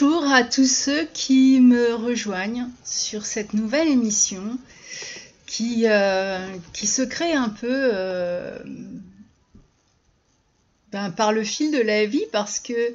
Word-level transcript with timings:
Bonjour 0.00 0.30
à 0.30 0.44
tous 0.44 0.70
ceux 0.70 1.06
qui 1.06 1.58
me 1.60 1.92
rejoignent 1.94 2.68
sur 2.84 3.26
cette 3.26 3.52
nouvelle 3.52 3.88
émission 3.88 4.56
qui, 5.44 5.86
euh, 5.86 6.46
qui 6.72 6.86
se 6.86 7.02
crée 7.02 7.32
un 7.32 7.48
peu 7.48 7.66
euh, 7.68 8.60
ben, 10.92 11.10
par 11.10 11.32
le 11.32 11.42
fil 11.42 11.72
de 11.72 11.80
la 11.80 12.06
vie 12.06 12.22
parce 12.30 12.60
que 12.60 12.94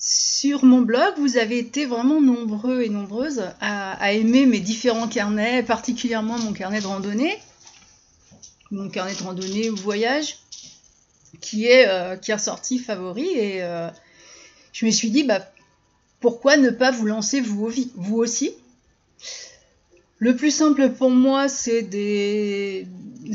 sur 0.00 0.64
mon 0.64 0.80
blog, 0.80 1.14
vous 1.18 1.36
avez 1.36 1.58
été 1.58 1.86
vraiment 1.86 2.20
nombreux 2.20 2.82
et 2.82 2.88
nombreuses 2.88 3.44
à, 3.60 4.12
aimer 4.12 4.46
mes 4.46 4.60
différents 4.60 5.08
carnets, 5.08 5.62
particulièrement 5.62 6.36
mon 6.38 6.52
carnet 6.52 6.80
de 6.80 6.86
randonnée, 6.86 7.38
mon 8.72 8.88
carnet 8.88 9.14
de 9.14 9.22
randonnée 9.22 9.70
ou 9.70 9.76
voyage, 9.76 10.38
qui 11.40 11.66
est, 11.66 11.86
euh, 11.86 12.16
qui 12.16 12.32
est 12.32 12.34
ressorti 12.34 12.80
favori. 12.80 13.28
Et 13.28 13.60
je 14.72 14.84
me 14.84 14.90
suis 14.90 15.10
dit, 15.10 15.22
bah, 15.22 15.48
pourquoi 16.26 16.56
ne 16.56 16.70
pas 16.70 16.90
vous 16.90 17.06
lancer 17.06 17.40
vous, 17.40 17.70
aussi? 18.16 18.52
Le 20.18 20.34
plus 20.34 20.50
simple 20.50 20.90
pour 20.90 21.08
moi, 21.08 21.48
c'est 21.48 21.82
des 21.82 22.84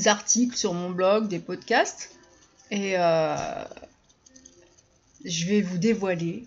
articles 0.07 0.57
sur 0.57 0.73
mon 0.73 0.89
blog, 0.89 1.29
des 1.29 1.39
podcasts. 1.39 2.09
Et 2.69 2.97
euh, 2.97 3.63
je 5.23 5.45
vais 5.45 5.61
vous 5.61 5.77
dévoiler 5.77 6.43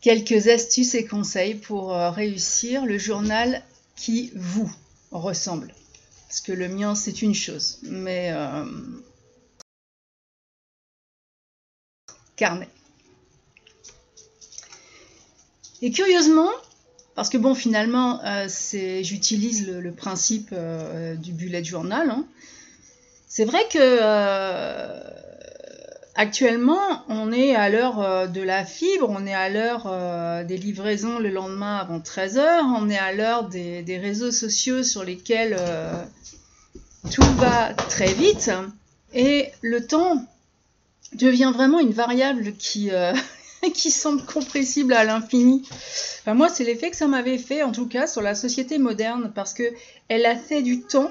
quelques 0.00 0.46
astuces 0.46 0.94
et 0.94 1.04
conseils 1.04 1.56
pour 1.56 1.92
euh, 1.92 2.12
réussir 2.12 2.86
le 2.86 2.96
journal 2.96 3.64
qui 3.96 4.30
vous 4.36 4.70
ressemble. 5.10 5.74
Parce 6.28 6.42
que 6.42 6.52
le 6.52 6.68
mien, 6.68 6.94
c'est 6.94 7.22
une 7.22 7.34
chose, 7.34 7.80
mais 7.82 8.30
euh, 8.30 8.64
carnet. 12.36 12.68
Et 15.82 15.90
curieusement, 15.90 16.50
parce 17.14 17.28
que 17.28 17.38
bon, 17.38 17.54
finalement, 17.54 18.20
euh, 18.24 18.48
j'utilise 19.02 19.66
le, 19.68 19.92
principe 19.92 20.54
du 21.18 21.32
bullet 21.32 21.64
journal. 21.64 22.10
Hein, 22.10 22.24
c'est 23.28 23.44
vrai 23.44 23.60
que 23.70 24.00
Actuellement, 26.20 27.02
on 27.08 27.32
est 27.32 27.54
à 27.54 27.70
l'heure 27.70 28.00
euh, 28.00 28.26
de 28.26 28.42
la 28.42 28.66
fibre, 28.66 29.08
on 29.08 29.26
est 29.26 29.34
à 29.34 29.48
l'heure 29.48 29.86
euh, 29.86 30.44
des 30.44 30.58
livraisons 30.58 31.18
le 31.18 31.30
lendemain 31.30 31.76
avant 31.76 31.98
13h, 31.98 32.60
on 32.76 32.90
est 32.90 32.98
à 32.98 33.14
l'heure 33.14 33.48
des, 33.48 33.98
réseaux 33.98 34.30
sociaux 34.30 34.82
sur 34.82 35.02
lesquels 35.02 35.56
euh, 35.58 36.04
tout 37.10 37.22
va 37.36 37.72
très 37.72 38.12
vite 38.12 38.50
et 39.14 39.50
le 39.62 39.86
temps 39.86 40.26
devient 41.14 41.52
vraiment 41.54 41.78
une 41.78 41.92
variable 41.92 42.52
qui, 42.58 42.90
qui 43.74 43.90
semble 43.90 44.24
compressible 44.24 44.92
à 44.92 45.04
l'infini. 45.04 45.62
Enfin, 46.20 46.34
moi, 46.34 46.48
c'est 46.48 46.64
l'effet 46.64 46.90
que 46.90 46.96
ça 46.96 47.06
m'avait 47.06 47.38
fait, 47.38 47.62
en 47.62 47.72
tout 47.72 47.86
cas, 47.86 48.06
sur 48.06 48.22
la 48.22 48.34
société 48.34 48.78
moderne, 48.78 49.32
parce 49.34 49.54
que 49.54 49.64
elle 50.08 50.26
a 50.26 50.36
fait 50.36 50.62
du 50.62 50.82
temps 50.82 51.10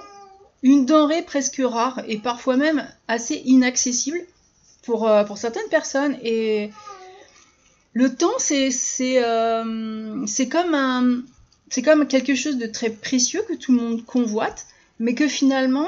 une 0.61 0.85
denrée 0.85 1.21
presque 1.21 1.61
rare 1.63 2.01
et 2.07 2.17
parfois 2.17 2.57
même 2.57 2.85
assez 3.07 3.35
inaccessible 3.45 4.19
pour, 4.83 5.07
euh, 5.07 5.23
pour 5.23 5.37
certaines 5.37 5.69
personnes. 5.69 6.17
Et 6.21 6.71
le 7.93 8.15
temps, 8.15 8.37
c'est 8.39 8.71
euh, 9.23 10.25
comme, 10.51 11.25
comme 11.83 12.07
quelque 12.07 12.35
chose 12.35 12.57
de 12.57 12.65
très 12.65 12.89
précieux 12.89 13.43
que 13.47 13.53
tout 13.53 13.71
le 13.71 13.81
monde 13.81 14.05
convoite, 14.05 14.67
mais 14.99 15.15
que 15.15 15.27
finalement, 15.27 15.87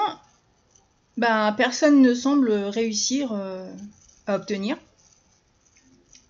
ben, 1.18 1.54
personne 1.58 2.02
ne 2.02 2.14
semble 2.14 2.52
réussir 2.52 3.32
euh, 3.34 3.70
à 4.28 4.36
obtenir. 4.36 4.78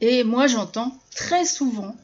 Et 0.02 0.24
moi, 0.24 0.48
j'entends 0.48 0.98
très 1.16 1.46
souvent 1.46 1.96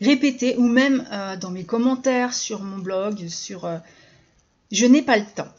répéter, 0.00 0.56
ou 0.56 0.66
même 0.66 1.06
dans 1.40 1.50
mes 1.50 1.64
commentaires 1.64 2.34
sur 2.34 2.62
mon 2.62 2.78
blog, 2.78 3.28
sur 3.28 3.68
je 4.70 4.86
n'ai 4.86 5.02
pas 5.02 5.18
le 5.18 5.26
temps. 5.26 5.52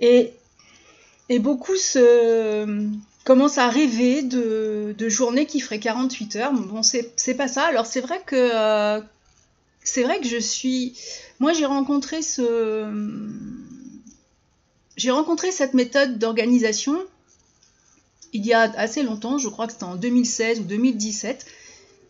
Et 0.00 0.32
beaucoup 1.38 1.74
commencent 3.24 3.58
à 3.58 3.68
rêver 3.68 4.22
de, 4.22 4.94
journées 5.08 5.46
qui 5.46 5.60
feraient 5.60 5.80
48 5.80 6.36
heures. 6.36 6.52
Bon, 6.52 6.82
c'est 6.82 7.34
pas 7.34 7.48
ça. 7.48 7.64
Alors 7.64 7.86
c'est 7.86 8.00
vrai 8.00 8.22
que 8.24 8.36
euh, 8.36 9.00
c'est 9.84 10.02
vrai 10.02 10.20
que 10.20 10.26
je 10.26 10.38
suis. 10.38 10.98
Moi, 11.40 11.52
j'ai 11.52 11.66
rencontré 11.66 12.22
ce. 12.22 12.86
J'ai 14.96 15.10
rencontré 15.10 15.52
cette 15.52 15.74
méthode 15.74 16.18
d'organisation 16.18 16.98
il 18.32 18.44
y 18.44 18.52
a 18.52 18.62
assez 18.76 19.02
longtemps, 19.02 19.38
je 19.38 19.48
crois 19.48 19.66
que 19.66 19.72
c'était 19.72 19.84
en 19.84 19.96
2016 19.96 20.60
ou 20.60 20.64
2017. 20.64 21.46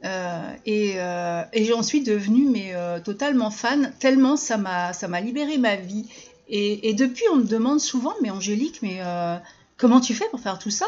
Euh, 0.04 0.52
et, 0.64 0.92
euh, 0.96 1.42
et 1.52 1.64
j'en 1.64 1.82
suis 1.82 2.02
devenue 2.02 2.48
mais 2.48 2.72
totalement 3.02 3.50
fan, 3.50 3.92
tellement 3.98 4.36
ça 4.36 4.56
m'a 4.56 5.20
libéré 5.20 5.58
ma 5.58 5.74
vie 5.74 6.06
et, 6.50 6.94
depuis, 6.94 7.24
on 7.32 7.36
me 7.36 7.44
demande 7.44 7.78
souvent, 7.78 8.14
mais 8.22 8.30
Angélique, 8.30 8.80
mais 8.80 9.00
euh, 9.00 9.36
comment 9.76 10.00
tu 10.00 10.14
fais 10.14 10.24
pour 10.30 10.40
faire 10.40 10.58
tout 10.58 10.70
ça? 10.70 10.86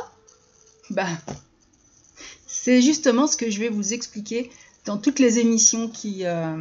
Bah, 0.88 1.06
c'est 2.46 2.80
justement 2.80 3.26
ce 3.26 3.36
que 3.36 3.50
je 3.50 3.60
vais 3.60 3.68
vous 3.68 3.92
expliquer 3.92 4.50
dans 4.86 4.96
toutes 4.96 5.18
les 5.18 5.38
émissions 5.38 5.88
qui, 5.88 6.24
euh, 6.24 6.56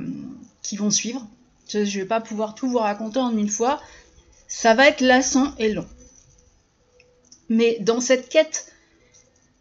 qui 0.61 0.75
vont 0.75 0.91
suivre. 0.91 1.25
Je 1.69 1.79
ne 1.79 1.85
vais 1.85 2.05
pas 2.05 2.19
pouvoir 2.19 2.55
tout 2.55 2.69
vous 2.69 2.79
raconter 2.79 3.19
en 3.19 3.35
une 3.37 3.49
fois. 3.49 3.81
Ça 4.47 4.73
va 4.73 4.87
être 4.87 5.01
lassant 5.01 5.53
et 5.59 5.71
long. 5.71 5.87
Mais 7.49 7.77
dans 7.81 7.99
cette 7.99 8.29
quête 8.29 8.71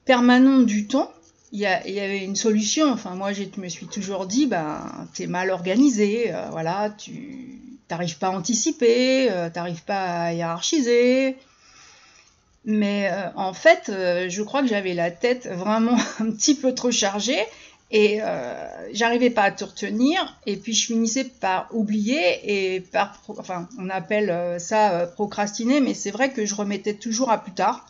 permanente 0.05 0.67
du 0.67 0.87
temps, 0.87 1.13
il 1.53 1.61
y, 1.61 1.67
avait 1.67 2.25
une 2.25 2.37
solution. 2.37 2.91
Enfin, 2.91 3.15
moi, 3.15 3.33
je 3.33 3.45
me 3.57 3.69
suis 3.69 3.87
toujours 3.87 4.27
dit, 4.27 4.47
bah, 4.47 4.85
es 5.19 5.27
mal 5.27 5.51
organisé, 5.51 6.35
euh, 6.35 6.49
voilà, 6.51 6.91
tu 6.91 7.59
t'arrives 7.89 8.19
pas 8.19 8.29
à 8.29 8.31
anticiper, 8.31 9.31
euh, 9.31 9.49
t'arrives 9.49 9.83
pas 9.85 10.25
à 10.25 10.33
hiérarchiser. 10.35 11.37
Mais 12.65 13.09
euh, 13.11 13.31
en 13.35 13.55
fait, 13.55 13.89
euh, 13.89 14.29
je 14.29 14.43
crois 14.43 14.61
que 14.61 14.69
j'avais 14.69 14.93
la 14.93 15.11
tête 15.11 15.49
vraiment 15.51 15.97
un 16.21 16.31
petit 16.31 16.55
peu 16.55 16.75
trop 16.75 16.91
chargée 16.91 17.41
et 17.91 18.21
j'arrivais 18.93 19.31
pas 19.31 19.45
à 19.45 19.51
tout 19.51 19.67
retenir. 19.67 20.39
Et 20.47 20.57
puis 20.57 20.75
je 20.75 20.87
finissais 20.87 21.25
par 21.25 21.69
oublier 21.73 22.75
et 22.75 22.81
par, 22.81 23.23
enfin, 23.29 23.69
on 23.79 23.89
appelle 23.89 24.61
ça 24.61 25.07
procrastiner, 25.07 25.81
mais 25.81 25.95
c'est 25.95 26.11
vrai 26.11 26.31
que 26.33 26.45
je 26.45 26.55
remettais 26.55 26.95
toujours 26.95 27.31
à 27.31 27.43
plus 27.43 27.53
tard. 27.53 27.87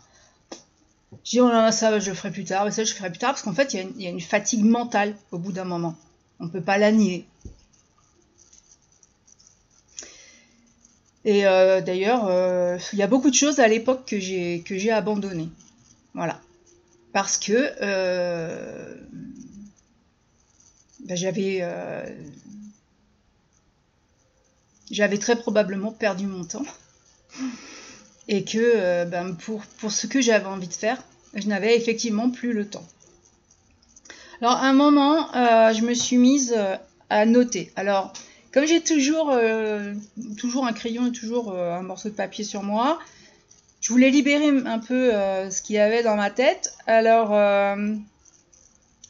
Je 1.24 1.30
dis, 1.30 1.40
oh 1.40 1.50
ça 1.70 1.98
je 1.98 2.12
ferai 2.12 2.30
plus 2.30 2.44
tard, 2.44 2.72
ça 2.72 2.84
je 2.84 2.92
ferai 2.92 3.10
plus 3.10 3.18
tard, 3.18 3.30
parce 3.30 3.42
qu'en 3.42 3.52
fait, 3.52 3.74
il 3.74 4.02
y, 4.02 4.06
a 4.06 4.10
une 4.10 4.20
fatigue 4.20 4.64
mentale 4.64 5.14
au 5.32 5.38
bout 5.38 5.52
d'un 5.52 5.64
moment. 5.64 5.96
On 6.40 6.48
peut 6.48 6.60
pas 6.60 6.78
la 6.78 6.92
nier. 6.92 7.26
Et 11.24 11.46
euh, 11.46 11.80
d'ailleurs, 11.80 12.26
euh, 12.28 12.78
il 12.92 12.98
y 12.98 13.02
a 13.02 13.06
beaucoup 13.06 13.30
de 13.30 13.34
choses 13.34 13.58
à 13.58 13.68
l'époque 13.68 14.06
que 14.06 14.18
j'ai 14.18 14.90
abandonnées. 14.90 15.48
Voilà. 16.14 16.40
Parce 17.12 17.38
que 17.38 17.72
euh, 17.82 18.94
ben, 21.08 21.16
j'avais 21.16 21.64
j'avais 24.90 25.18
très 25.18 25.36
probablement 25.36 25.92
perdu 25.92 26.26
mon 26.26 26.44
temps 26.44 26.64
et 28.28 28.44
que 28.44 29.04
ben, 29.04 29.34
pour, 29.34 29.62
pour 29.78 29.90
ce 29.90 30.06
que 30.06 30.20
j'avais 30.20 30.46
envie 30.46 30.68
de 30.68 30.72
faire, 30.72 31.02
je 31.34 31.46
n'avais 31.46 31.76
effectivement 31.76 32.30
plus 32.30 32.52
le 32.52 32.68
temps. 32.68 32.86
Alors 34.40 34.54
à 34.54 34.68
un 34.68 34.72
moment, 34.72 35.28
je 35.32 35.82
me 35.82 35.94
suis 35.94 36.16
mise 36.16 36.54
à 37.10 37.26
noter. 37.26 37.72
Alors 37.76 38.12
comme 38.52 38.66
j'ai 38.66 38.80
toujours, 38.80 39.30
euh, 39.30 39.94
toujours 40.38 40.66
un 40.66 40.72
crayon 40.72 41.06
et 41.08 41.12
toujours 41.12 41.52
euh, 41.52 41.74
un 41.74 41.82
morceau 41.82 42.08
de 42.08 42.14
papier 42.14 42.44
sur 42.44 42.62
moi, 42.62 42.98
je 43.80 43.90
voulais 43.90 44.10
libérer 44.10 44.48
un 44.48 44.78
peu 44.78 45.14
euh, 45.14 45.50
ce 45.50 45.60
qu'il 45.60 45.76
y 45.76 45.78
avait 45.78 46.02
dans 46.02 46.16
ma 46.16 46.30
tête. 46.30 46.74
Alors, 46.86 47.30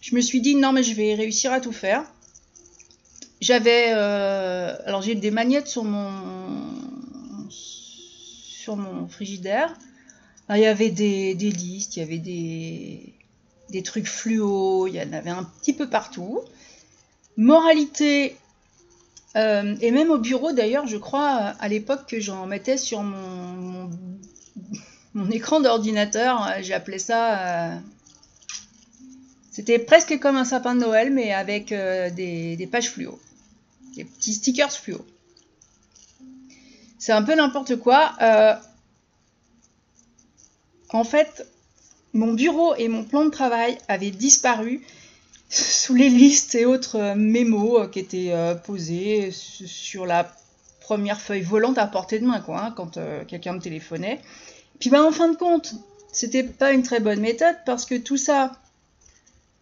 je 0.00 0.14
me 0.14 0.20
suis 0.20 0.40
dit 0.40 0.54
non, 0.54 0.72
mais 0.72 0.82
je 0.82 0.94
vais 0.94 1.14
réussir 1.14 1.52
à 1.52 1.60
tout 1.60 1.72
faire. 1.72 2.04
J'avais, 3.40 3.90
alors 3.90 5.02
j'ai 5.02 5.14
des 5.14 5.30
magnettes 5.30 5.68
sur 5.68 5.84
mon, 5.84 6.68
sur 7.50 8.76
mon 8.76 9.06
frigidaire. 9.06 9.74
il 10.50 10.58
y 10.58 10.66
avait 10.66 10.90
des, 10.90 11.34
des, 11.34 11.50
listes, 11.50 11.96
il 11.96 12.00
y 12.00 12.02
avait 12.02 12.18
des, 12.18 13.14
des 13.70 13.82
trucs 13.82 14.08
fluo, 14.08 14.86
il 14.88 14.94
y 14.94 15.00
en 15.00 15.12
avait 15.12 15.30
un 15.30 15.44
petit 15.44 15.72
peu 15.72 15.88
partout. 15.88 16.40
Moralité, 17.36 18.36
euh, 19.36 19.76
et 19.80 19.90
même 19.90 20.10
au 20.10 20.18
bureau, 20.18 20.52
d'ailleurs, 20.52 20.86
je 20.86 20.96
crois 20.96 21.54
à 21.60 21.68
l'époque 21.68 22.06
que 22.06 22.20
j'en 22.20 22.46
mettais 22.46 22.76
sur 22.76 23.02
mon, 23.02 23.90
mon, 25.14 25.30
écran 25.30 25.60
d'ordinateur. 25.60 26.46
Euh, 26.46 26.74
appelé 26.74 26.98
ça. 26.98 27.38
Euh, 27.38 27.78
c'était 29.58 29.80
presque 29.80 30.20
comme 30.20 30.36
un 30.36 30.44
sapin 30.44 30.76
de 30.76 30.80
Noël, 30.80 31.12
mais 31.12 31.32
avec 31.32 31.70
des, 31.70 32.54
des, 32.54 32.66
pages 32.68 32.90
fluo. 32.90 33.18
Des 33.96 34.04
petits 34.04 34.34
stickers 34.34 34.70
fluo. 34.70 35.04
C'est 36.96 37.10
un 37.10 37.24
peu 37.24 37.34
n'importe 37.34 37.74
quoi. 37.74 38.12
en 40.90 41.02
fait, 41.02 41.44
mon 42.12 42.34
bureau 42.34 42.76
et 42.76 42.86
mon 42.86 43.02
plan 43.02 43.24
de 43.24 43.30
travail 43.30 43.76
avaient 43.88 44.12
disparu 44.12 44.86
sous 45.50 45.96
les 45.96 46.08
listes 46.08 46.54
et 46.54 46.64
autres 46.64 47.14
mémos 47.16 47.88
qui 47.90 47.98
étaient 47.98 48.32
posés 48.64 49.32
sur 49.32 50.06
la 50.06 50.32
première 50.82 51.20
feuille 51.20 51.42
volante 51.42 51.78
à 51.78 51.88
portée 51.88 52.20
de 52.20 52.26
main, 52.26 52.44
hein, 52.46 52.72
quand 52.76 52.96
quelqu'un 53.26 53.54
me 53.54 53.60
téléphonait. 53.60 54.20
Puis 54.78 54.88
ben, 54.88 55.02
en 55.02 55.10
fin 55.10 55.28
de 55.32 55.36
compte, 55.36 55.74
c'était 56.12 56.44
pas 56.44 56.70
une 56.70 56.84
très 56.84 57.00
bonne 57.00 57.18
méthode 57.18 57.56
parce 57.66 57.86
que 57.86 57.96
tout 57.96 58.16
ça, 58.16 58.52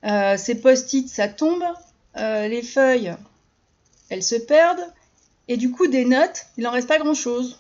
euh, 0.07 0.37
ces 0.37 0.55
post-it, 0.55 1.09
ça 1.09 1.29
tombe, 1.29 1.65
euh, 2.17 2.47
les 2.47 2.63
feuilles, 2.63 3.15
elles 4.09 4.23
se 4.23 4.37
perdent, 4.37 4.93
et 5.49 5.57
du 5.57 5.71
coup, 5.71 5.89
des 5.89 6.05
notes, 6.05 6.47
il 6.57 6.65
n'en 6.65 6.71
reste 6.71 6.89
pas 6.89 6.99
grand-chose. 6.99 7.59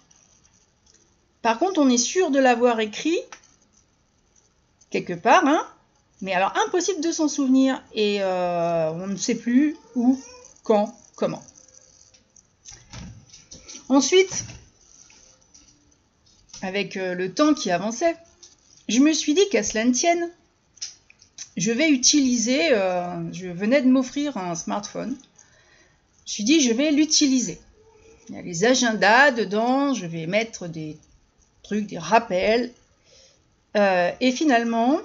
Par 1.42 1.58
contre, 1.58 1.80
on 1.80 1.88
est 1.88 1.98
sûr 1.98 2.30
de 2.30 2.38
l'avoir 2.38 2.80
écrit 2.80 3.18
quelque 4.90 5.12
part, 5.12 5.44
hein, 5.46 5.66
mais 6.20 6.32
alors 6.32 6.54
impossible 6.66 7.00
de 7.00 7.10
s'en 7.10 7.28
souvenir, 7.28 7.82
et 7.92 8.22
euh, 8.22 8.90
on 8.92 9.08
ne 9.08 9.16
sait 9.16 9.34
plus 9.34 9.76
où, 9.96 10.20
quand, 10.62 10.96
comment. 11.16 11.42
Ensuite, 13.88 14.44
avec 16.62 16.94
le 16.96 17.32
temps 17.32 17.54
qui 17.54 17.70
avançait, 17.70 18.16
je 18.88 19.00
me 19.00 19.12
suis 19.12 19.34
dit 19.34 19.48
qu'à 19.50 19.62
cela 19.62 19.84
ne 19.84 19.92
tienne, 19.92 20.30
je 21.56 21.72
vais 21.72 21.90
utiliser, 21.90 22.72
euh, 22.72 23.32
je 23.32 23.48
venais 23.48 23.82
de 23.82 23.88
m'offrir 23.88 24.36
un 24.36 24.54
smartphone, 24.54 25.16
je 25.16 26.22
me 26.22 26.26
suis 26.26 26.44
dit 26.44 26.60
je 26.60 26.72
vais 26.72 26.90
l'utiliser. 26.90 27.60
Il 28.28 28.34
y 28.34 28.38
a 28.38 28.42
les 28.42 28.64
agendas 28.64 29.30
dedans, 29.30 29.94
je 29.94 30.06
vais 30.06 30.26
mettre 30.26 30.66
des 30.66 30.98
trucs, 31.62 31.86
des 31.86 31.98
rappels. 31.98 32.72
Euh, 33.76 34.10
et 34.20 34.32
finalement, 34.32 34.98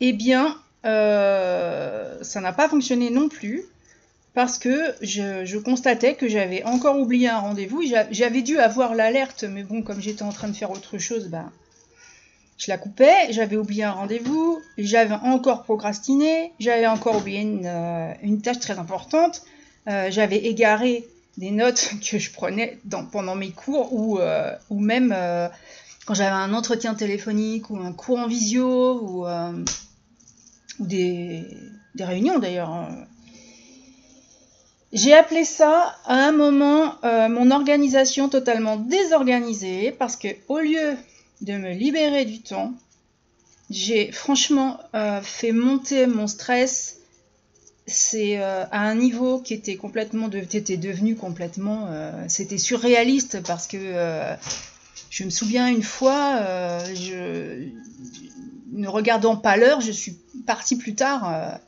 eh 0.00 0.12
bien, 0.12 0.56
euh, 0.84 2.22
ça 2.22 2.40
n'a 2.40 2.52
pas 2.52 2.68
fonctionné 2.68 3.10
non 3.10 3.28
plus 3.28 3.64
parce 4.34 4.58
que 4.58 4.94
je, 5.00 5.56
constatais 5.56 6.14
que 6.14 6.28
j'avais 6.28 6.62
encore 6.64 6.98
oublié 6.98 7.28
un 7.28 7.38
rendez-vous. 7.38 7.82
J'avais 8.10 8.42
dû 8.42 8.58
avoir 8.58 8.94
l'alerte, 8.94 9.44
mais 9.44 9.62
bon, 9.62 9.82
comme 9.82 10.00
j'étais 10.00 10.22
en 10.22 10.32
train 10.32 10.48
de 10.48 10.56
faire 10.56 10.70
autre 10.70 10.98
chose, 10.98 11.28
bah, 11.28 11.50
je 12.56 12.70
la 12.70 12.78
coupais. 12.78 13.30
J'avais 13.30 13.56
oublié 13.56 13.84
un 13.84 13.92
rendez-vous, 13.92 14.60
j'avais 14.78 15.14
encore 15.14 15.64
procrastiné, 15.64 16.52
j'avais 16.58 16.86
encore 16.86 17.16
oublié 17.16 17.40
une, 17.40 17.66
euh, 17.66 18.36
tâche 18.42 18.60
très 18.60 18.78
importante, 18.78 19.42
euh, 19.88 20.08
j'avais 20.10 20.38
égaré 20.38 21.06
des 21.36 21.50
notes 21.50 21.90
que 22.10 22.18
je 22.18 22.30
prenais 22.30 22.78
pendant 23.12 23.34
mes 23.34 23.50
cours 23.50 23.92
ou, 23.92 24.18
euh, 24.18 24.52
ou 24.70 24.80
même 24.80 25.14
quand 26.06 26.14
j'avais 26.14 26.30
un 26.30 26.54
entretien 26.54 26.94
téléphonique 26.94 27.70
ou 27.70 27.78
un 27.78 27.92
cours 27.92 28.18
en 28.18 28.26
visio 28.26 29.00
ou, 29.02 29.26
des, 30.78 31.44
des, 31.94 32.04
réunions 32.04 32.38
d'ailleurs. 32.38 32.88
J'ai 34.92 35.14
appelé 35.14 35.44
ça 35.44 35.96
à 36.04 36.14
un 36.14 36.32
moment 36.32 36.94
mon 37.02 37.50
organisation 37.50 38.28
totalement 38.28 38.76
désorganisée 38.76 39.90
parce 39.90 40.16
que 40.16 40.28
au 40.48 40.58
lieu 40.60 40.96
de 41.40 41.54
me 41.56 41.72
libérer 41.72 42.24
du 42.24 42.42
temps, 42.42 42.72
j'ai 43.70 44.12
franchement 44.12 44.78
euh, 44.94 45.20
fait 45.20 45.52
monter 45.52 46.06
mon 46.06 46.26
stress. 46.26 46.98
C'est 47.86 48.40
euh, 48.40 48.64
à 48.72 48.80
un 48.80 48.94
niveau 48.94 49.40
qui 49.40 49.54
était 49.54 49.76
complètement 49.76 50.28
était 50.30 50.76
devenu 50.76 51.14
complètement 51.14 51.88
c'était 52.26 52.58
surréaliste 52.58 53.42
parce 53.46 53.68
que 53.68 53.78
je 55.10 55.24
me 55.24 55.30
souviens 55.30 55.68
une 55.68 55.84
fois 55.84 56.42
je 56.94 57.68
ne 58.72 58.88
regardant 58.88 59.36
pas 59.36 59.56
l'heure, 59.56 59.80
je 59.80 59.92
suis 59.92 60.18
partie 60.46 60.74
plus 60.74 60.96
tard 60.96 61.60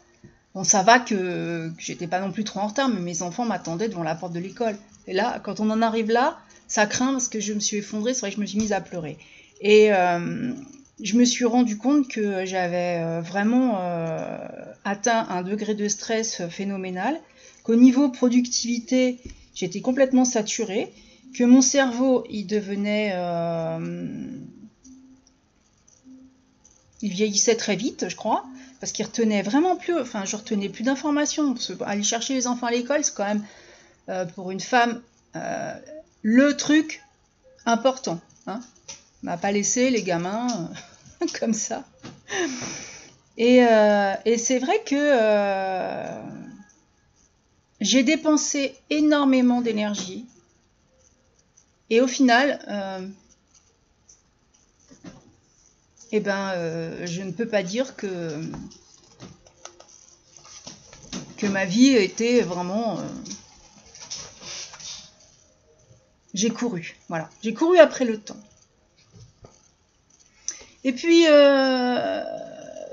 Bon, 0.54 0.64
ça 0.64 0.82
va 0.82 0.98
que, 0.98 1.70
j'étais 1.78 2.06
pas 2.06 2.20
non 2.20 2.32
plus 2.32 2.44
trop 2.44 2.60
en 2.60 2.68
retard, 2.68 2.88
mais 2.88 3.00
mes 3.00 3.22
enfants 3.22 3.44
m'attendaient 3.44 3.88
devant 3.88 4.02
la 4.02 4.14
porte 4.14 4.32
de 4.32 4.40
l'école. 4.40 4.76
Et 5.06 5.12
là, 5.12 5.40
quand 5.42 5.60
on 5.60 5.70
en 5.70 5.82
arrive 5.82 6.10
là, 6.10 6.38
ça 6.66 6.86
craint 6.86 7.12
parce 7.12 7.28
que 7.28 7.40
je 7.40 7.52
me 7.52 7.60
suis 7.60 7.78
effondrée, 7.78 8.14
c'est 8.14 8.20
vrai 8.20 8.30
que 8.30 8.36
je 8.36 8.40
me 8.40 8.46
suis 8.46 8.58
mise 8.58 8.72
à 8.72 8.80
pleurer. 8.80 9.18
Et 9.60 9.92
euh, 9.92 10.52
je 11.02 11.16
me 11.16 11.24
suis 11.24 11.44
rendu 11.44 11.78
compte 11.78 12.08
que 12.08 12.44
j'avais 12.44 13.00
euh, 13.00 13.20
vraiment 13.20 13.80
euh, 13.80 14.38
atteint 14.84 15.26
un 15.28 15.42
degré 15.42 15.74
de 15.74 15.88
stress 15.88 16.42
phénoménal, 16.48 17.18
qu'au 17.64 17.74
niveau 17.74 18.08
productivité, 18.08 19.18
j'étais 19.54 19.80
complètement 19.80 20.24
saturée, 20.24 20.92
que 21.34 21.44
mon 21.44 21.60
cerveau, 21.60 22.24
il 22.30 22.46
devenait... 22.46 23.14
il 27.00 27.12
vieillissait 27.12 27.54
très 27.54 27.76
vite, 27.76 28.08
je 28.08 28.16
crois, 28.16 28.44
parce 28.80 28.92
qu'il 28.92 29.04
retenait 29.04 29.42
vraiment 29.42 29.76
plus, 29.76 29.96
enfin 29.98 30.24
je 30.24 30.36
retenais 30.36 30.68
plus 30.68 30.84
d'informations. 30.84 31.54
Aller 31.84 32.02
chercher 32.02 32.34
les 32.34 32.46
enfants 32.46 32.66
à 32.66 32.70
l'école, 32.70 33.04
c'est 33.04 33.14
quand 33.14 33.26
même 33.26 34.28
pour 34.34 34.50
une 34.50 34.60
femme 34.60 35.02
le 36.22 36.56
truc 36.56 37.02
important. 37.66 38.20
Hein. 38.46 38.60
N'a 39.22 39.36
pas 39.36 39.52
laissé 39.52 39.90
les 39.90 40.02
gamins 40.02 40.70
euh, 41.22 41.26
comme 41.40 41.54
ça. 41.54 41.84
Et, 43.36 43.58
et 44.24 44.36
c'est 44.38 44.58
vrai 44.58 44.82
que 44.84 46.10
j'ai 47.80 48.02
dépensé 48.02 48.74
énormément 48.90 49.60
d'énergie. 49.60 50.26
Et 51.88 52.00
au 52.00 52.08
final, 52.08 52.58
eh 56.10 56.20
ben, 56.20 56.52
euh, 56.54 57.06
je 57.06 57.22
ne 57.22 57.32
peux 57.32 57.46
pas 57.46 57.62
dire 57.62 57.94
que, 57.96 58.40
que 61.36 61.46
ma 61.46 61.66
vie 61.66 61.88
était 61.88 62.40
vraiment. 62.40 62.98
Euh, 62.98 63.02
j'ai 66.32 66.50
couru, 66.50 66.96
voilà. 67.08 67.28
J'ai 67.42 67.52
couru 67.52 67.78
après 67.78 68.04
le 68.04 68.18
temps. 68.18 68.40
Et 70.88 70.92
puis, 70.92 71.26
euh, 71.28 72.22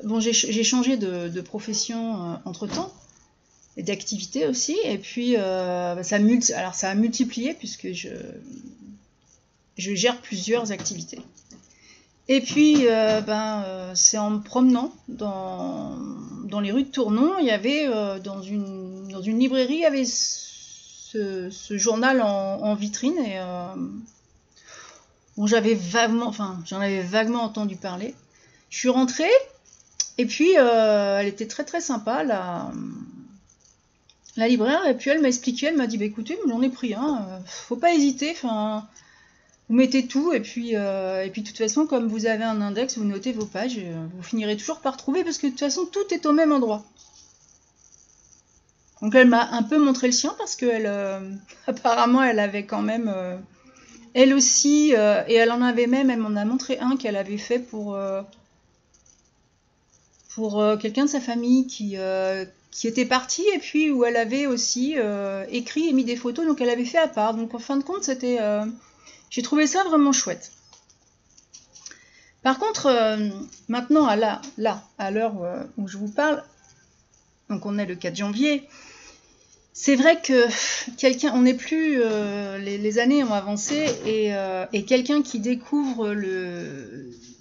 bon, 0.03 0.19
j'ai 0.19 0.63
changé 0.63 0.97
de, 0.97 1.41
profession 1.41 2.37
entre 2.43 2.67
temps 2.67 2.93
et 3.77 3.83
d'activité 3.83 4.47
aussi. 4.47 4.75
Et 4.83 4.97
puis, 4.97 5.37
bah, 5.37 6.03
ça, 6.03 6.17
a 6.17 6.95
multiplié 6.95 7.53
puisque 7.53 7.93
je, 7.93 8.09
gère 9.77 10.19
plusieurs 10.21 10.73
activités. 10.73 11.21
Et 12.27 12.41
puis, 12.41 12.87
euh, 12.87 13.21
ben, 13.21 13.63
euh, 13.65 13.91
c'est 13.93 14.17
en 14.17 14.31
me 14.31 14.39
promenant 14.39 14.91
dans, 15.07 15.95
dans, 16.45 16.59
les 16.59 16.71
rues 16.71 16.83
de 16.83 16.89
Tournon, 16.89 17.37
il 17.39 17.45
y 17.45 17.51
avait 17.51 17.87
euh, 17.87 18.17
dans, 18.19 18.41
une, 18.41 19.09
dans 19.09 19.21
une 19.21 19.37
librairie, 19.37 19.75
il 19.75 19.81
y 19.81 19.85
avait 19.85 20.05
ce, 20.05 21.51
journal 21.77 22.21
en, 22.21 22.73
vitrine 22.73 23.17
et 23.19 23.39
bon, 25.37 25.47
j'avais 25.47 25.73
vaguement, 25.73 26.27
enfin, 26.27 26.59
j'en 26.65 26.79
avais 26.81 27.01
vaguement 27.01 27.43
entendu 27.43 27.75
parler. 27.75 28.15
Je 28.69 28.77
suis 28.77 28.89
rentrée 28.89 29.31
et 30.17 30.25
puis 30.25 30.53
elle 30.53 31.27
était 31.27 31.47
très 31.47 31.63
très 31.63 31.81
sympa 31.81 32.23
la, 32.23 32.71
la 34.37 34.47
libraire 34.47 34.85
et 34.87 34.95
puis 34.95 35.09
elle 35.09 35.21
m'a 35.21 35.27
expliqué, 35.27 35.67
elle 35.67 35.77
m'a 35.77 35.87
dit 35.87 35.97
bah 35.97 36.05
écoutez, 36.05 36.37
j'en 36.47 36.61
ai 36.61 36.69
pris 36.69 36.93
un, 36.93 37.25
faut 37.45 37.75
pas 37.75 37.93
hésiter, 37.93 38.31
enfin 38.31 38.87
vous 39.69 39.75
mettez 39.75 40.07
tout 40.07 40.31
et 40.33 40.39
puis, 40.39 40.75
euh, 40.75 41.23
et 41.23 41.29
puis 41.29 41.41
de 41.41 41.47
toute 41.47 41.57
façon, 41.57 41.87
comme 41.87 42.07
vous 42.07 42.27
avez 42.27 42.43
un 42.43 42.61
index, 42.61 42.97
vous 42.97 43.05
notez 43.05 43.31
vos 43.31 43.45
pages, 43.45 43.77
euh, 43.79 44.05
vous 44.15 44.23
finirez 44.23 44.57
toujours 44.57 44.79
par 44.79 44.95
trouver 44.95 45.23
parce 45.23 45.37
que 45.37 45.47
de 45.47 45.51
toute 45.51 45.59
façon, 45.59 45.85
tout 45.85 46.13
est 46.13 46.25
au 46.25 46.33
même 46.33 46.51
endroit. 46.51 46.83
Donc 49.01 49.15
elle 49.15 49.27
m'a 49.27 49.49
un 49.51 49.63
peu 49.63 49.77
montré 49.77 50.07
le 50.07 50.13
sien 50.13 50.35
parce 50.37 50.55
qu'elle, 50.55 50.85
euh, 50.85 51.19
apparemment, 51.67 52.21
elle 52.21 52.39
avait 52.39 52.65
quand 52.65 52.81
même, 52.81 53.11
elle 54.15 54.33
aussi, 54.33 54.93
et 54.93 55.33
elle 55.33 55.51
en 55.51 55.61
avait 55.61 55.85
même, 55.85 56.09
elle 56.09 56.19
m'en 56.19 56.35
a 56.35 56.45
montré 56.45 56.79
un 56.79 56.95
qu'elle 56.95 57.17
avait 57.17 57.37
fait 57.37 57.59
pour, 57.59 57.99
pour 60.33 60.63
quelqu'un 60.81 61.05
de 61.05 61.09
sa 61.09 61.19
famille 61.19 61.67
qui, 61.67 61.97
qui 62.71 62.87
était 62.87 63.05
parti 63.05 63.43
et 63.53 63.59
puis 63.59 63.91
où 63.91 64.05
elle 64.05 64.15
avait 64.15 64.47
aussi 64.47 64.95
écrit 65.51 65.89
et 65.89 65.93
mis 65.93 66.05
des 66.05 66.15
photos, 66.15 66.47
donc 66.47 66.61
elle 66.61 66.69
avait 66.69 66.85
fait 66.85 66.97
à 66.97 67.09
part. 67.09 67.33
Donc 67.33 67.53
en 67.53 67.59
fin 67.59 67.75
de 67.77 67.83
compte, 67.83 68.05
c'était 68.05 68.39
j'ai 69.29 69.41
trouvé 69.41 69.67
ça 69.67 69.83
vraiment 69.83 70.13
chouette. 70.13 70.51
Par 72.41 72.59
contre, 72.59 72.85
euh, 72.85 73.29
maintenant, 73.67 74.05
à 74.05 74.15
là, 74.15 74.41
là, 74.57 74.83
à 74.97 75.11
l'heure 75.11 75.41
euh, 75.41 75.63
où 75.77 75.87
je 75.87 75.97
vous 75.97 76.07
parle, 76.07 76.43
donc 77.49 77.65
on 77.65 77.77
est 77.77 77.85
le 77.85 77.95
4 77.95 78.15
janvier, 78.15 78.69
c'est 79.77 79.97
vrai 79.97 80.21
que 80.21 80.47
quelqu'un, 80.95 81.33
on 81.35 81.41
n'est 81.41 81.53
plus, 81.53 82.01
euh, 82.01 82.57
les, 82.57 82.97
années 82.97 83.25
ont 83.25 83.33
avancé 83.33 83.85
et, 84.05 84.83
quelqu'un 84.85 85.21
qui 85.21 85.39
découvre 85.39 86.15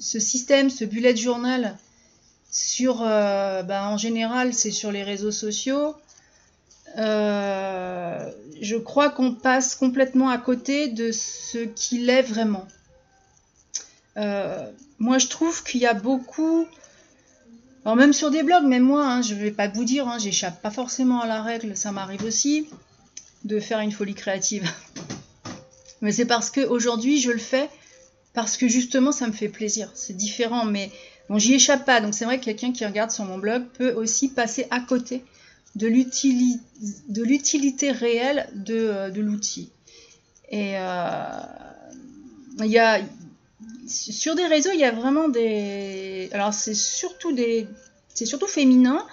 ce 0.00 0.18
système, 0.18 0.68
ce 0.68 0.84
bullet 0.84 1.14
journal 1.14 1.78
sur, 2.50 2.98
bah, 2.98 3.88
en 3.88 3.96
général, 3.96 4.52
c'est 4.52 4.72
sur 4.72 4.90
les 4.90 5.04
réseaux 5.04 5.30
sociaux. 5.30 5.94
Euh, 6.98 8.30
je 8.60 8.76
crois 8.76 9.10
qu'on 9.10 9.32
passe 9.32 9.76
complètement 9.76 10.28
à 10.28 10.38
côté 10.38 10.88
de 10.88 11.12
ce 11.12 11.58
qu'il 11.58 12.10
est 12.10 12.22
vraiment. 12.22 12.66
moi 14.16 15.18
je 15.18 15.28
trouve 15.28 15.62
qu'il 15.62 15.80
y 15.80 15.86
a 15.86 15.94
beaucoup 15.94 16.66
alors 17.84 17.96
même 17.96 18.12
sur 18.12 18.30
des 18.30 18.42
blogs, 18.42 18.64
même 18.64 18.82
moi, 18.82 19.06
hein, 19.06 19.22
je 19.22 19.34
ne 19.34 19.40
vais 19.40 19.50
pas 19.50 19.68
vous 19.68 19.84
dire, 19.84 20.08
hein, 20.08 20.18
j'échappe 20.18 20.62
pas 20.62 20.70
forcément 20.70 21.20
à 21.20 21.26
la 21.26 21.42
règle, 21.42 21.76
ça 21.76 21.92
m'arrive 21.92 22.24
aussi 22.24 22.66
de 23.44 23.60
faire 23.60 23.80
une 23.80 23.92
folie 23.92 24.14
créative. 24.14 24.70
mais 26.00 26.12
c'est 26.12 26.24
parce 26.24 26.50
qu'aujourd'hui 26.50 27.20
je 27.20 27.30
le 27.30 27.38
fais 27.38 27.68
parce 28.32 28.56
que 28.56 28.68
justement 28.68 29.12
ça 29.12 29.26
me 29.26 29.32
fait 29.32 29.48
plaisir. 29.48 29.90
C'est 29.94 30.16
différent, 30.16 30.64
mais 30.64 30.90
bon, 31.28 31.38
j'y 31.38 31.54
échappe 31.54 31.84
pas. 31.84 32.00
Donc 32.00 32.14
c'est 32.14 32.24
vrai 32.24 32.38
que 32.38 32.44
quelqu'un 32.44 32.72
qui 32.72 32.86
regarde 32.86 33.10
sur 33.10 33.24
mon 33.24 33.38
blog 33.38 33.64
peut 33.76 33.92
aussi 33.92 34.28
passer 34.28 34.66
à 34.70 34.80
côté 34.80 35.22
de 35.76 35.88
l'utilité 35.88 37.90
réelle 37.90 38.48
de, 38.54 38.74
euh, 38.74 39.10
l'outil. 39.10 39.70
Et 40.50 40.78
euh, 40.78 41.40
il 42.60 42.66
y 42.66 42.78
a, 42.78 43.00
sur 43.86 44.34
des 44.34 44.46
réseaux, 44.46 44.70
il 44.72 44.80
y 44.80 44.84
a 44.84 44.90
vraiment 44.90 45.28
des. 45.28 46.28
Alors, 46.32 46.54
c'est 46.54 46.74
surtout 46.74 47.32
des. 47.32 47.66
C'est 48.14 48.26
surtout 48.26 48.46
féminin. 48.46 49.06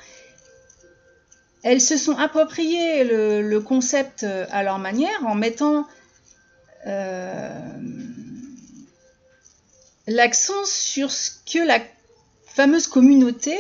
Elles 1.64 1.82
se 1.82 1.98
sont 1.98 2.18
appropriées 2.18 3.04
le, 3.04 3.60
concept 3.60 4.24
à 4.24 4.64
leur 4.64 4.80
manière 4.80 5.26
en 5.26 5.36
mettant 5.36 5.88
euh, 6.88 7.50
l'accent 10.08 10.66
sur 10.66 11.12
ce 11.12 11.32
que 11.52 11.66
la 11.66 11.80
fameuse 12.46 12.88
communauté 12.88 13.58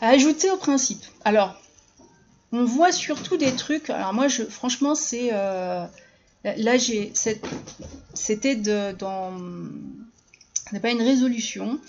a 0.00 0.08
ajouté 0.08 0.50
au 0.50 0.56
principe. 0.56 1.02
Alors, 1.24 1.60
on 2.52 2.64
voit 2.64 2.92
surtout 2.92 3.36
des 3.36 3.52
trucs. 3.52 3.90
Alors 3.90 4.12
moi, 4.12 4.28
je, 4.28 4.44
franchement, 4.44 4.94
c'est 4.94 5.30
euh, 5.32 5.84
là, 6.44 6.76
j'ai 6.76 7.12
c'était 8.14 8.56
dans 8.56 9.32
n'est 10.70 10.80
pas 10.80 10.90
une 10.90 11.02
résolution. 11.02 11.80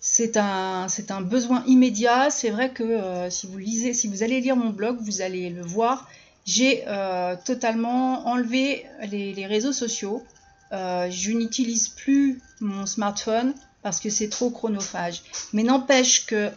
C'est 0.00 0.36
un, 0.36 0.88
c'est 0.88 1.10
un 1.10 1.20
besoin 1.20 1.62
immédiat. 1.66 2.30
C'est 2.30 2.50
vrai 2.50 2.70
que 2.70 2.82
euh, 2.82 3.30
si 3.30 3.46
vous 3.46 3.58
lisez, 3.58 3.94
si 3.94 4.08
vous 4.08 4.22
allez 4.22 4.40
lire 4.40 4.56
mon 4.56 4.70
blog, 4.70 4.98
vous 5.00 5.20
allez 5.20 5.50
le 5.50 5.62
voir. 5.62 6.08
J'ai 6.44 6.82
euh, 6.88 7.36
totalement 7.44 8.26
enlevé 8.26 8.84
les, 9.08 9.46
réseaux 9.46 9.72
sociaux. 9.72 10.24
Euh, 10.72 11.08
je 11.10 11.30
n'utilise 11.30 11.88
plus 11.88 12.40
mon 12.60 12.86
smartphone 12.86 13.54
parce 13.82 14.00
que 14.00 14.10
c'est 14.10 14.28
trop 14.28 14.50
chronophage. 14.50 15.22
Mais 15.52 15.62
n'empêche 15.62 16.26
que 16.26 16.50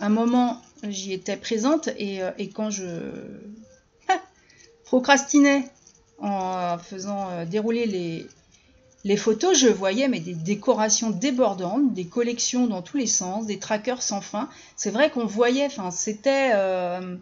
un 0.00 0.08
moment 0.08 0.60
j'y 0.82 1.12
étais 1.12 1.36
présente 1.36 1.88
et, 1.96 2.20
et 2.36 2.50
quand 2.50 2.70
je 2.70 2.84
procrastinais 4.84 5.64
en 6.18 6.76
faisant 6.78 7.44
dérouler 7.46 7.86
les, 7.86 8.26
les 9.04 9.16
photos, 9.16 9.56
je 9.56 9.68
voyais 9.68 10.08
mais 10.08 10.20
des 10.20 10.34
décorations 10.34 11.10
débordantes, 11.10 11.94
des 11.94 12.06
collections 12.06 12.66
dans 12.66 12.82
tous 12.82 12.96
les 12.96 13.06
sens, 13.06 13.46
des 13.46 13.58
trackers 13.58 14.02
sans 14.02 14.20
fin. 14.20 14.48
C'est 14.76 14.90
vrai 14.90 15.10
qu'on 15.10 15.26
voyait, 15.26 15.66
enfin, 15.66 15.90
c'était 15.90 16.50
euh, 16.54 17.16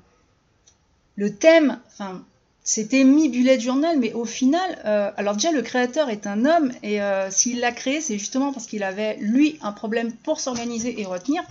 le 1.16 1.34
thème, 1.34 1.78
enfin, 1.88 2.24
c'était 2.64 3.04
mi 3.04 3.28
bullet 3.28 3.60
journal, 3.60 3.98
mais 3.98 4.12
au 4.14 4.24
final, 4.24 4.82
euh, 4.86 5.12
alors 5.16 5.34
déjà 5.34 5.52
le 5.52 5.62
créateur 5.62 6.08
est 6.08 6.26
un 6.26 6.46
homme 6.46 6.72
et 6.82 7.02
euh, 7.02 7.30
s'il 7.30 7.60
l'a 7.60 7.72
créé, 7.72 8.00
c'est 8.00 8.18
justement 8.18 8.52
parce 8.52 8.66
qu'il 8.66 8.82
avait 8.82 9.16
lui 9.18 9.58
un 9.60 9.72
problème 9.72 10.12
pour 10.12 10.40
s'organiser 10.40 11.00
et 11.00 11.04
retenir, 11.04 11.42